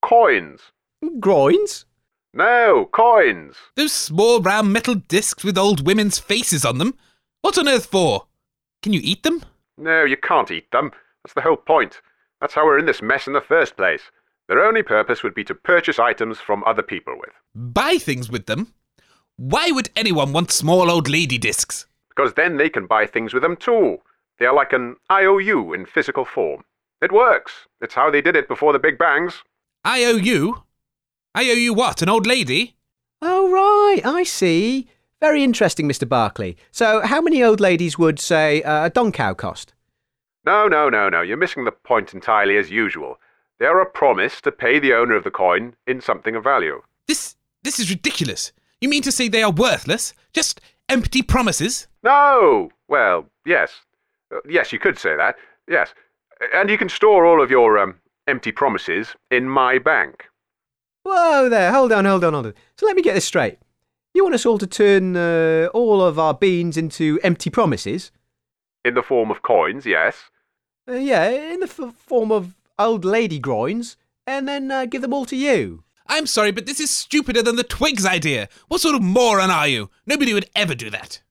Coins. 0.00 0.72
Groins? 1.18 1.84
No, 2.32 2.88
coins. 2.92 3.56
Those 3.76 3.92
small 3.92 4.40
round 4.40 4.72
metal 4.72 4.94
discs 4.94 5.44
with 5.44 5.58
old 5.58 5.86
women's 5.86 6.18
faces 6.18 6.64
on 6.64 6.78
them? 6.78 6.94
What 7.42 7.58
on 7.58 7.68
earth 7.68 7.86
for? 7.86 8.26
Can 8.82 8.94
you 8.94 9.00
eat 9.02 9.22
them? 9.22 9.44
No, 9.76 10.04
you 10.04 10.16
can't 10.16 10.50
eat 10.50 10.70
them. 10.70 10.92
That's 11.22 11.34
the 11.34 11.42
whole 11.42 11.58
point. 11.58 12.00
That's 12.40 12.54
how 12.54 12.64
we're 12.64 12.78
in 12.78 12.86
this 12.86 13.02
mess 13.02 13.26
in 13.26 13.34
the 13.34 13.42
first 13.42 13.76
place. 13.76 14.02
Their 14.50 14.66
only 14.66 14.82
purpose 14.82 15.22
would 15.22 15.32
be 15.32 15.44
to 15.44 15.54
purchase 15.54 16.00
items 16.00 16.40
from 16.40 16.64
other 16.66 16.82
people 16.82 17.14
with. 17.16 17.30
Buy 17.54 17.98
things 17.98 18.28
with 18.28 18.46
them? 18.46 18.74
Why 19.36 19.70
would 19.70 19.90
anyone 19.94 20.32
want 20.32 20.50
small 20.50 20.90
old 20.90 21.08
lady 21.08 21.38
discs? 21.38 21.86
Because 22.08 22.34
then 22.34 22.56
they 22.56 22.68
can 22.68 22.88
buy 22.88 23.06
things 23.06 23.32
with 23.32 23.44
them 23.44 23.54
too. 23.54 23.98
They 24.40 24.46
are 24.46 24.54
like 24.54 24.72
an 24.72 24.96
IOU 25.08 25.72
in 25.72 25.86
physical 25.86 26.24
form. 26.24 26.64
It 27.00 27.12
works. 27.12 27.68
It's 27.80 27.94
how 27.94 28.10
they 28.10 28.20
did 28.20 28.34
it 28.34 28.48
before 28.48 28.72
the 28.72 28.80
Big 28.80 28.98
Bangs. 28.98 29.44
IOU? 29.86 30.08
owe 30.08 30.16
you? 30.16 30.62
I 31.32 31.48
owe 31.48 31.54
you 31.54 31.72
what? 31.72 32.02
An 32.02 32.08
old 32.08 32.26
lady? 32.26 32.74
Oh, 33.22 33.52
right, 33.52 34.04
I 34.04 34.24
see. 34.24 34.88
Very 35.20 35.44
interesting, 35.44 35.88
Mr. 35.88 36.08
Barkley. 36.08 36.56
So, 36.72 37.02
how 37.02 37.20
many 37.20 37.40
old 37.40 37.60
ladies 37.60 37.98
would, 37.98 38.18
say, 38.18 38.64
uh, 38.64 38.86
a 38.86 38.90
don 38.90 39.12
cow 39.12 39.32
cost? 39.32 39.74
No, 40.44 40.66
no, 40.66 40.88
no, 40.88 41.08
no. 41.08 41.20
You're 41.20 41.36
missing 41.36 41.66
the 41.66 41.70
point 41.70 42.14
entirely 42.14 42.56
as 42.56 42.68
usual. 42.68 43.20
They 43.60 43.66
are 43.66 43.80
a 43.80 43.86
promise 43.86 44.40
to 44.40 44.50
pay 44.50 44.78
the 44.78 44.94
owner 44.94 45.14
of 45.14 45.22
the 45.22 45.30
coin 45.30 45.74
in 45.86 46.00
something 46.00 46.34
of 46.34 46.42
value. 46.42 46.80
This 47.06 47.36
this 47.62 47.78
is 47.78 47.90
ridiculous. 47.90 48.52
You 48.80 48.88
mean 48.88 49.02
to 49.02 49.12
say 49.12 49.28
they 49.28 49.42
are 49.42 49.50
worthless? 49.52 50.14
Just 50.32 50.62
empty 50.88 51.20
promises? 51.20 51.86
No! 52.02 52.70
Well, 52.88 53.26
yes. 53.44 53.82
Uh, 54.34 54.38
yes, 54.48 54.72
you 54.72 54.78
could 54.78 54.98
say 54.98 55.14
that. 55.14 55.36
Yes. 55.68 55.92
And 56.54 56.70
you 56.70 56.78
can 56.78 56.88
store 56.88 57.26
all 57.26 57.42
of 57.42 57.50
your 57.50 57.78
um, 57.78 57.96
empty 58.26 58.50
promises 58.50 59.14
in 59.30 59.46
my 59.46 59.78
bank. 59.78 60.24
Whoa 61.02 61.50
there, 61.50 61.70
hold 61.70 61.92
on, 61.92 62.06
hold 62.06 62.24
on, 62.24 62.32
hold 62.32 62.46
on. 62.46 62.54
So 62.78 62.86
let 62.86 62.96
me 62.96 63.02
get 63.02 63.14
this 63.14 63.26
straight. 63.26 63.58
You 64.14 64.22
want 64.24 64.34
us 64.34 64.46
all 64.46 64.58
to 64.58 64.66
turn 64.66 65.16
uh, 65.16 65.68
all 65.74 66.02
of 66.02 66.18
our 66.18 66.32
beans 66.32 66.78
into 66.78 67.20
empty 67.22 67.50
promises? 67.50 68.10
In 68.86 68.94
the 68.94 69.02
form 69.02 69.30
of 69.30 69.42
coins, 69.42 69.84
yes. 69.84 70.30
Uh, 70.88 70.94
yeah, 70.94 71.28
in 71.28 71.60
the 71.60 71.66
f- 71.66 71.94
form 71.94 72.32
of 72.32 72.54
old 72.80 73.04
lady 73.04 73.38
groins, 73.38 73.96
and 74.26 74.48
then 74.48 74.70
uh, 74.70 74.86
give 74.86 75.02
them 75.02 75.12
all 75.12 75.26
to 75.26 75.36
you. 75.36 75.84
I'm 76.06 76.26
sorry, 76.26 76.50
but 76.50 76.66
this 76.66 76.80
is 76.80 76.90
stupider 76.90 77.42
than 77.42 77.56
the 77.56 77.62
Twigs 77.62 78.04
idea. 78.04 78.48
What 78.68 78.80
sort 78.80 78.96
of 78.96 79.02
moron 79.02 79.50
are 79.50 79.68
you? 79.68 79.90
Nobody 80.06 80.34
would 80.34 80.50
ever 80.56 80.74
do 80.74 80.90
that. 80.90 81.22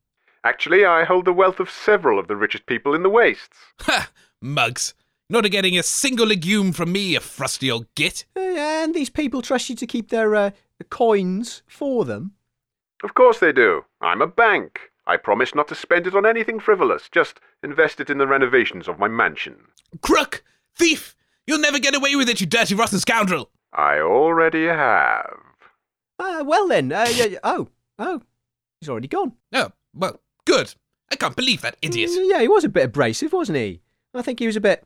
Actually, 0.43 0.85
I 0.85 1.03
hold 1.03 1.25
the 1.25 1.33
wealth 1.33 1.59
of 1.59 1.69
several 1.69 2.17
of 2.17 2.27
the 2.27 2.37
richest 2.37 2.65
people 2.65 2.95
in 2.95 3.03
the 3.03 3.09
wastes. 3.09 3.57
Ha! 3.81 4.09
Mugs. 4.41 4.93
Not 5.29 5.45
a 5.45 5.49
getting 5.49 5.77
a 5.77 5.83
single 5.83 6.27
legume 6.27 6.71
from 6.71 6.91
me, 6.91 7.11
you 7.11 7.19
frosty 7.19 7.69
old 7.69 7.93
git. 7.93 8.25
Uh, 8.35 8.39
and 8.39 8.95
these 8.95 9.09
people 9.09 9.41
trust 9.41 9.69
you 9.69 9.75
to 9.75 9.85
keep 9.85 10.09
their 10.09 10.33
uh, 10.33 10.51
coins 10.89 11.61
for 11.67 12.05
them. 12.05 12.31
Of 13.03 13.13
course 13.13 13.39
they 13.39 13.51
do. 13.51 13.83
I'm 14.01 14.21
a 14.21 14.27
bank. 14.27 14.79
I 15.05 15.17
promise 15.17 15.53
not 15.53 15.67
to 15.69 15.75
spend 15.75 16.07
it 16.07 16.15
on 16.15 16.25
anything 16.25 16.59
frivolous, 16.59 17.09
just 17.09 17.39
invest 17.63 17.99
it 17.99 18.09
in 18.09 18.17
the 18.17 18.27
renovations 18.27 18.87
of 18.87 18.99
my 18.99 19.07
mansion. 19.07 19.57
Crook! 20.01 20.43
Thief! 20.75 21.15
You'll 21.49 21.57
never 21.57 21.79
get 21.79 21.95
away 21.95 22.15
with 22.15 22.29
it, 22.29 22.39
you 22.39 22.45
dirty 22.45 22.75
rotten 22.75 22.99
scoundrel! 22.99 23.49
I 23.73 23.97
already 24.01 24.67
have. 24.67 25.35
Uh, 26.19 26.43
well 26.45 26.67
then, 26.67 26.91
uh, 26.91 27.07
yeah, 27.11 27.25
yeah, 27.25 27.39
oh, 27.43 27.69
oh, 27.97 28.21
he's 28.79 28.87
already 28.87 29.07
gone. 29.07 29.31
Oh, 29.51 29.71
well, 29.95 30.19
good. 30.45 30.75
I 31.11 31.15
can't 31.15 31.35
believe 31.35 31.61
that 31.61 31.75
idiot. 31.81 32.11
Mm, 32.11 32.29
Yeah, 32.29 32.41
he 32.41 32.47
was 32.47 32.65
a 32.65 32.69
bit 32.69 32.85
abrasive, 32.85 33.33
wasn't 33.33 33.57
he? 33.57 33.81
I 34.13 34.21
think 34.21 34.37
he 34.37 34.45
was 34.45 34.57
a 34.57 34.61
bit, 34.61 34.85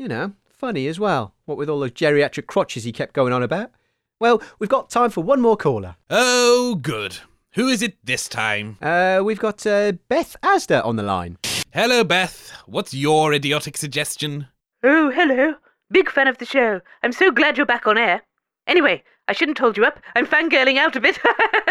you 0.00 0.08
know, 0.08 0.32
funny 0.48 0.88
as 0.88 0.98
well. 0.98 1.32
What 1.44 1.56
with 1.56 1.68
all 1.70 1.78
those 1.78 1.92
geriatric 1.92 2.48
crotches 2.48 2.82
he 2.82 2.90
kept 2.90 3.12
going 3.14 3.32
on 3.32 3.44
about. 3.44 3.70
Well, 4.18 4.42
we've 4.58 4.68
got 4.68 4.90
time 4.90 5.10
for 5.10 5.22
one 5.22 5.40
more 5.40 5.56
caller. 5.56 5.94
Oh, 6.10 6.74
good. 6.82 7.18
Who 7.52 7.68
is 7.68 7.82
it 7.82 8.04
this 8.04 8.26
time? 8.26 8.78
Uh, 8.82 9.20
we've 9.24 9.38
got 9.38 9.64
uh, 9.64 9.92
Beth 10.08 10.34
Asda 10.42 10.84
on 10.84 10.96
the 10.96 11.04
line. 11.04 11.38
Hello, 11.72 12.02
Beth. 12.02 12.50
What's 12.66 12.92
your 12.94 13.32
idiotic 13.32 13.76
suggestion? 13.76 14.48
Oh, 14.82 15.10
hello. 15.10 15.54
Big 15.92 16.10
fan 16.10 16.28
of 16.28 16.38
the 16.38 16.46
show. 16.46 16.80
I'm 17.02 17.12
so 17.12 17.30
glad 17.30 17.56
you're 17.56 17.66
back 17.66 17.86
on 17.86 17.98
air. 17.98 18.22
Anyway, 18.66 19.02
I 19.26 19.32
shouldn't 19.32 19.58
hold 19.58 19.76
you 19.76 19.84
up. 19.84 20.00
I'm 20.14 20.26
fangirling 20.26 20.76
out 20.76 20.94
a 20.94 21.00
bit. 21.00 21.18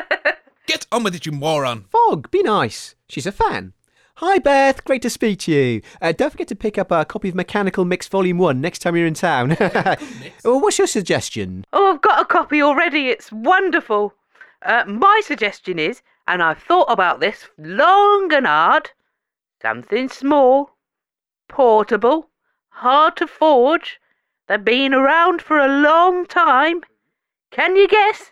Get 0.67 0.85
on 0.91 1.03
with 1.03 1.15
it, 1.15 1.25
you 1.25 1.31
moron. 1.31 1.85
Fog, 1.89 2.29
be 2.29 2.43
nice. 2.43 2.95
She's 3.07 3.25
a 3.25 3.31
fan. 3.31 3.73
Hi, 4.15 4.37
Beth. 4.37 4.83
Great 4.83 5.01
to 5.03 5.09
speak 5.09 5.39
to 5.39 5.51
you. 5.53 5.81
Uh, 6.01 6.11
don't 6.11 6.29
forget 6.31 6.49
to 6.49 6.55
pick 6.55 6.77
up 6.77 6.91
a 6.91 7.05
copy 7.05 7.29
of 7.29 7.35
Mechanical 7.35 7.85
Mix 7.85 8.07
Volume 8.09 8.37
1 8.37 8.59
next 8.59 8.79
time 8.79 8.97
you're 8.97 9.07
in 9.07 9.13
town. 9.13 9.55
well, 9.59 10.59
what's 10.59 10.77
your 10.77 10.87
suggestion? 10.87 11.63
oh, 11.71 11.93
I've 11.93 12.01
got 12.01 12.21
a 12.21 12.25
copy 12.25 12.61
already. 12.61 13.07
It's 13.07 13.31
wonderful. 13.31 14.13
Uh, 14.61 14.83
my 14.85 15.21
suggestion 15.23 15.79
is, 15.79 16.01
and 16.27 16.43
I've 16.43 16.59
thought 16.61 16.91
about 16.91 17.21
this 17.21 17.47
long 17.57 18.33
and 18.33 18.45
hard, 18.45 18.89
something 19.61 20.09
small, 20.09 20.71
portable, 21.47 22.29
hard 22.67 23.15
to 23.15 23.25
forge, 23.27 24.01
that 24.49 24.65
been 24.65 24.93
around 24.93 25.41
for 25.41 25.57
a 25.57 25.81
long 25.81 26.25
time. 26.25 26.81
Can 27.51 27.75
you 27.75 27.87
guess? 27.87 28.31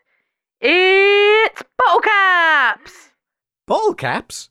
It's 0.60 1.63
bottle 1.77 2.01
caps. 2.01 3.12
Bottle 3.67 3.93
caps? 3.93 4.49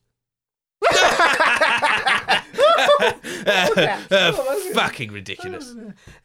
Uh, 3.48 4.32
fucking 4.74 5.10
ridiculous. 5.10 5.74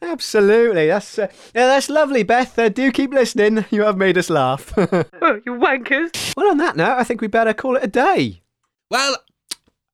Absolutely. 0.00 0.86
That's 0.86 1.18
uh, 1.18 1.26
yeah, 1.54 1.66
that's 1.66 1.90
lovely, 1.90 2.22
Beth. 2.22 2.56
Uh, 2.58 2.68
do 2.68 2.90
keep 2.92 3.12
listening. 3.12 3.64
You 3.72 3.82
have 3.82 3.96
made 3.96 4.16
us 4.18 4.30
laugh. 4.30 4.72
Oh, 4.76 5.40
you 5.46 5.54
wankers. 5.54 6.34
Well, 6.36 6.50
on 6.50 6.58
that 6.58 6.76
note, 6.76 6.96
I 6.98 7.04
think 7.04 7.20
we 7.20 7.26
better 7.26 7.54
call 7.54 7.76
it 7.76 7.84
a 7.84 7.88
day. 7.88 8.42
Well, 8.90 9.16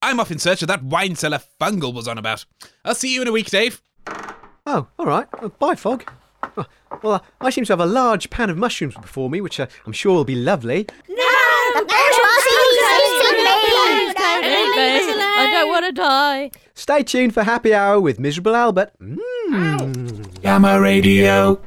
I'm 0.01 0.19
off 0.19 0.31
in 0.31 0.39
search 0.39 0.61
of 0.61 0.67
that 0.67 0.83
wine 0.83 1.15
cellar 1.15 1.39
Fungal 1.59 1.93
was 1.93 2.07
on 2.07 2.17
about. 2.17 2.45
I'll 2.83 2.95
see 2.95 3.13
you 3.13 3.21
in 3.21 3.27
a 3.27 3.31
week, 3.31 3.49
Dave. 3.49 3.81
Oh, 4.71 4.85
all 4.99 5.07
right. 5.07 5.25
Bye, 5.57 5.73
Fog. 5.73 6.07
Oh, 6.55 6.65
well, 7.01 7.13
uh, 7.13 7.19
I 7.41 7.49
seem 7.49 7.65
to 7.65 7.73
have 7.73 7.79
a 7.79 7.87
large 7.87 8.29
pan 8.29 8.51
of 8.51 8.57
mushrooms 8.57 8.93
before 8.93 9.27
me, 9.27 9.41
which 9.41 9.59
uh, 9.59 9.65
I'm 9.87 9.93
sure 9.93 10.13
will 10.13 10.25
be 10.25 10.35
lovely. 10.35 10.85
No! 11.07 11.15
The 11.17 11.85
I 15.41 15.49
don't 15.51 15.69
want 15.69 15.85
to 15.87 15.91
die. 15.91 16.51
Stay 16.75 17.01
tuned 17.01 17.33
for 17.33 17.41
Happy 17.41 17.73
Hour 17.73 17.99
with 17.99 18.19
Miserable 18.19 18.55
Albert. 18.55 18.91
Mm. 19.01 20.39
Gamma 20.43 20.79
Radio. 20.79 21.59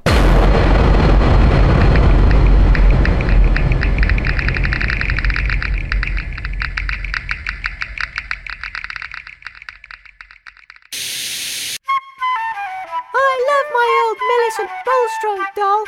Old 14.53 14.69
Millicent 14.69 14.85
Bulstrode 14.85 15.47
doll. 15.57 15.85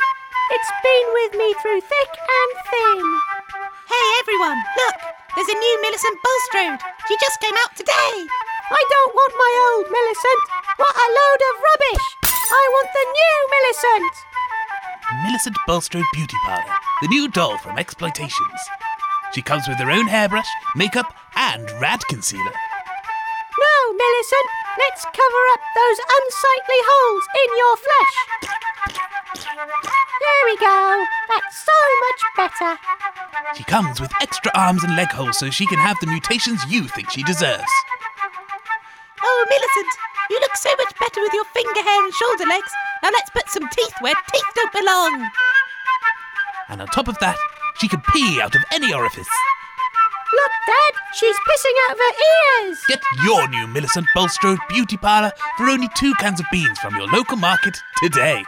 It's 0.51 0.71
been 0.81 1.07
with 1.13 1.33
me 1.37 1.53
through 1.61 1.81
thick 1.81 2.11
and 2.17 2.51
thin. 2.69 2.99
Hey 3.87 4.05
everyone, 4.19 4.57
look! 4.77 4.95
There's 5.35 5.49
a 5.49 5.59
new 5.59 5.81
Millicent 5.81 6.17
Bulstrode. 6.23 6.79
She 7.07 7.15
just 7.19 7.41
came 7.41 7.53
out 7.53 7.75
today. 7.75 8.25
I 8.71 8.83
don't 8.89 9.13
want 9.13 9.33
my 9.37 9.53
old 9.69 9.91
Millicent. 9.91 10.41
What 10.77 10.95
a 10.95 11.07
load 11.13 11.41
of 11.49 11.61
rubbish! 11.61 12.05
I 12.25 12.63
want 12.73 12.89
the 12.93 13.05
new 13.13 13.37
Millicent. 13.53 14.13
Millicent 15.25 15.57
Bulstrode 15.67 16.11
Beauty 16.13 16.37
Parlor, 16.45 16.75
the 17.01 17.07
new 17.09 17.27
doll 17.27 17.57
from 17.57 17.77
Exploitations. 17.77 18.61
She 19.33 19.41
comes 19.41 19.67
with 19.67 19.77
her 19.77 19.91
own 19.91 20.07
hairbrush, 20.07 20.49
makeup, 20.75 21.13
and 21.35 21.69
rad 21.79 22.01
concealer. 22.09 22.43
Now, 22.45 23.93
Millicent, 23.93 24.49
let's 24.77 25.03
cover 25.03 25.43
up 25.53 25.61
those 25.75 25.99
unsightly 25.99 26.81
holes 26.89 27.25
in 27.43 27.49
your 27.57 27.75
flesh. 27.77 28.15
There 29.55 30.43
we 30.45 30.57
go. 30.57 31.05
That's 31.29 31.57
so 31.63 31.79
much 32.05 32.21
better. 32.35 32.71
She 33.55 33.63
comes 33.63 33.99
with 33.99 34.11
extra 34.21 34.51
arms 34.55 34.83
and 34.83 34.95
leg 34.95 35.11
holes 35.11 35.37
so 35.37 35.49
she 35.49 35.65
can 35.65 35.79
have 35.79 35.97
the 35.99 36.07
mutations 36.07 36.65
you 36.69 36.87
think 36.87 37.09
she 37.09 37.23
deserves. 37.23 37.71
Oh, 39.23 39.45
Millicent, 39.49 39.93
you 40.29 40.39
look 40.39 40.55
so 40.55 40.69
much 40.77 40.93
better 40.99 41.21
with 41.21 41.33
your 41.33 41.45
finger 41.45 41.81
hair 41.81 42.03
and 42.03 42.13
shoulder 42.13 42.45
legs. 42.45 42.71
Now 43.03 43.09
let's 43.11 43.29
put 43.29 43.49
some 43.49 43.67
teeth 43.69 43.93
where 44.01 44.15
teeth 44.31 44.51
don't 44.55 44.73
belong. 44.73 45.29
And 46.69 46.81
on 46.81 46.87
top 46.87 47.07
of 47.07 47.17
that, 47.19 47.37
she 47.77 47.87
can 47.87 48.01
pee 48.13 48.41
out 48.41 48.55
of 48.55 48.63
any 48.73 48.93
orifice. 48.93 49.29
Look, 50.35 50.51
Dad, 50.67 50.93
she's 51.13 51.35
pissing 51.47 51.75
out 51.85 51.93
of 51.93 51.99
her 51.99 52.13
ears. 52.31 52.77
Get 52.89 53.01
your 53.23 53.47
new 53.47 53.67
Millicent 53.67 54.07
Bulstrode 54.13 54.59
Beauty 54.67 54.97
Parlor 54.97 55.31
for 55.57 55.69
only 55.69 55.87
two 55.95 56.13
cans 56.15 56.39
of 56.39 56.45
beans 56.51 56.77
from 56.79 56.95
your 56.95 57.07
local 57.07 57.37
market 57.37 57.77
today. 58.03 58.43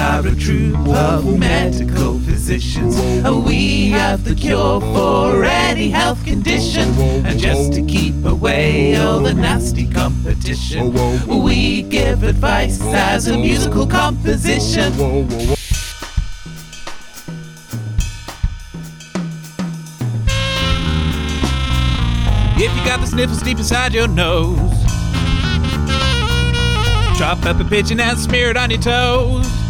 Are 0.00 0.26
a 0.26 0.34
troop 0.34 0.88
of 0.88 1.38
medical 1.38 2.18
physicians. 2.20 2.96
We 3.46 3.90
have 3.90 4.24
the 4.24 4.34
cure 4.34 4.80
for 4.80 5.44
any 5.44 5.90
health 5.90 6.24
condition. 6.24 6.88
And 7.26 7.38
just 7.38 7.74
to 7.74 7.82
keep 7.84 8.24
away 8.24 8.96
all 8.96 9.20
the 9.20 9.34
nasty 9.34 9.86
competition, 9.86 10.94
we 11.26 11.82
give 11.82 12.22
advice 12.22 12.80
as 12.80 13.28
a 13.28 13.36
musical 13.36 13.86
composition. 13.86 14.92
If 22.62 22.76
you 22.76 22.84
got 22.84 23.00
the 23.00 23.06
sniffles 23.06 23.42
deep 23.42 23.58
inside 23.58 23.92
your 23.92 24.08
nose, 24.08 24.58
chop 27.18 27.44
up 27.44 27.60
a 27.60 27.64
pigeon 27.64 28.00
and 28.00 28.18
smear 28.18 28.50
it 28.50 28.56
on 28.56 28.70
your 28.70 28.80
toes. 28.80 29.69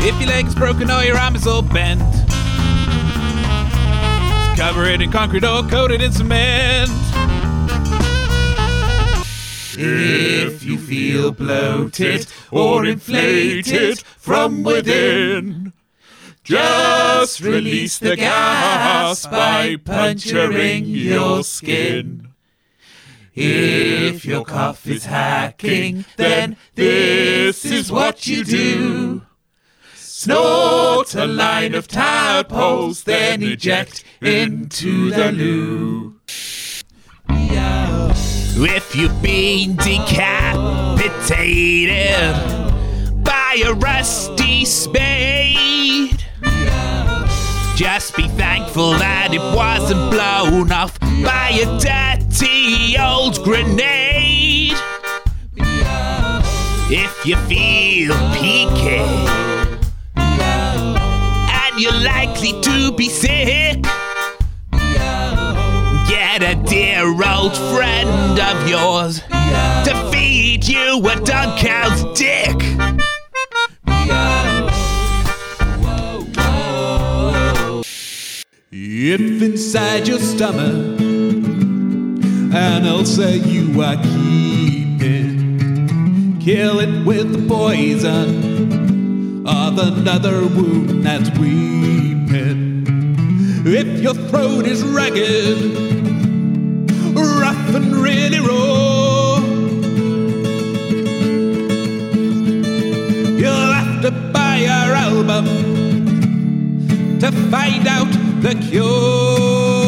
If 0.00 0.20
your 0.20 0.28
leg 0.28 0.46
is 0.46 0.54
broken 0.54 0.90
or 0.90 1.02
your 1.02 1.18
arm 1.18 1.34
is 1.34 1.46
all 1.46 1.62
bent, 1.62 2.00
just 4.28 4.56
cover 4.56 4.84
it 4.84 5.02
in 5.02 5.10
concrete 5.10 5.44
or 5.44 5.62
coat 5.64 5.90
it 5.90 6.00
in 6.00 6.12
cement. 6.12 6.90
If 9.80 10.64
you 10.64 10.78
feel 10.78 11.32
bloated 11.32 12.26
or 12.50 12.84
inflated 12.84 13.98
from 14.00 14.62
within, 14.62 15.72
just 16.42 17.40
release 17.40 17.98
the 17.98 18.16
gas 18.16 19.26
by 19.26 19.76
puncturing 19.76 20.86
your 20.86 21.44
skin. 21.44 22.28
If 23.34 24.24
your 24.24 24.44
cough 24.44 24.86
is 24.86 25.04
hacking, 25.04 26.04
then 26.16 26.56
this 26.74 27.64
is 27.64 27.92
what 27.92 28.26
you 28.26 28.44
do. 28.44 29.22
Snort 30.20 31.14
a 31.14 31.26
line 31.28 31.76
of 31.76 31.86
tadpoles, 31.86 33.04
then 33.04 33.40
eject 33.40 34.02
into 34.20 35.12
the 35.12 35.30
loo. 35.30 36.16
If 37.28 38.96
you've 38.96 39.22
been 39.22 39.76
decapitated 39.76 40.34
by 43.22 43.62
a 43.64 43.72
rusty 43.74 44.64
spade, 44.64 46.24
Just 47.76 48.16
be 48.16 48.26
thankful 48.26 48.90
that 48.94 49.32
it 49.32 49.56
wasn't 49.56 50.10
blown 50.10 50.72
off 50.72 50.98
by 50.98 51.50
a 51.62 51.78
dirty 51.78 52.98
old 52.98 53.40
grenade. 53.44 54.74
If 56.90 57.24
you 57.24 57.36
feel 57.46 58.16
peaky 58.34 59.37
you're 61.78 61.92
likely 61.92 62.60
to 62.60 62.92
be 62.92 63.08
sick, 63.08 63.80
get 66.08 66.42
a 66.42 66.60
dear 66.66 67.06
old 67.06 67.56
friend 67.56 68.40
of 68.40 68.68
yours 68.68 69.20
to 69.84 70.10
feed 70.10 70.66
you 70.66 70.98
a 71.08 71.14
dog 71.20 71.56
cow's 71.56 72.02
dick. 72.18 72.56
If 78.72 79.42
inside 79.42 80.08
your 80.08 80.18
stomach 80.18 81.00
an 82.54 82.86
ulcer 82.86 83.36
you 83.36 83.80
are 83.80 84.02
keeping, 84.02 85.60
kill 86.40 86.80
it 86.80 87.06
with 87.06 87.32
the 87.32 87.46
poison 87.46 88.47
of 89.48 89.78
another 89.78 90.46
wound 90.46 91.02
that's 91.04 91.30
weeping. 91.38 92.84
If 93.64 94.00
your 94.02 94.14
throat 94.14 94.66
is 94.66 94.82
ragged, 94.82 95.58
rough 97.16 97.74
and 97.74 97.96
really 97.96 98.40
raw, 98.40 99.38
you'll 103.40 103.72
have 103.72 104.02
to 104.02 104.10
buy 104.32 104.66
our 104.66 104.92
album 104.92 105.46
to 107.20 107.32
find 107.50 107.86
out 107.88 108.12
the 108.42 108.54
cure. 108.68 109.78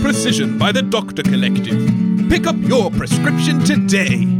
Precision 0.00 0.56
by 0.56 0.72
the 0.72 0.82
Doctor 0.82 1.22
Collective. 1.22 2.05
Pick 2.28 2.46
up 2.46 2.56
your 2.58 2.90
prescription 2.90 3.60
today. 3.60 4.35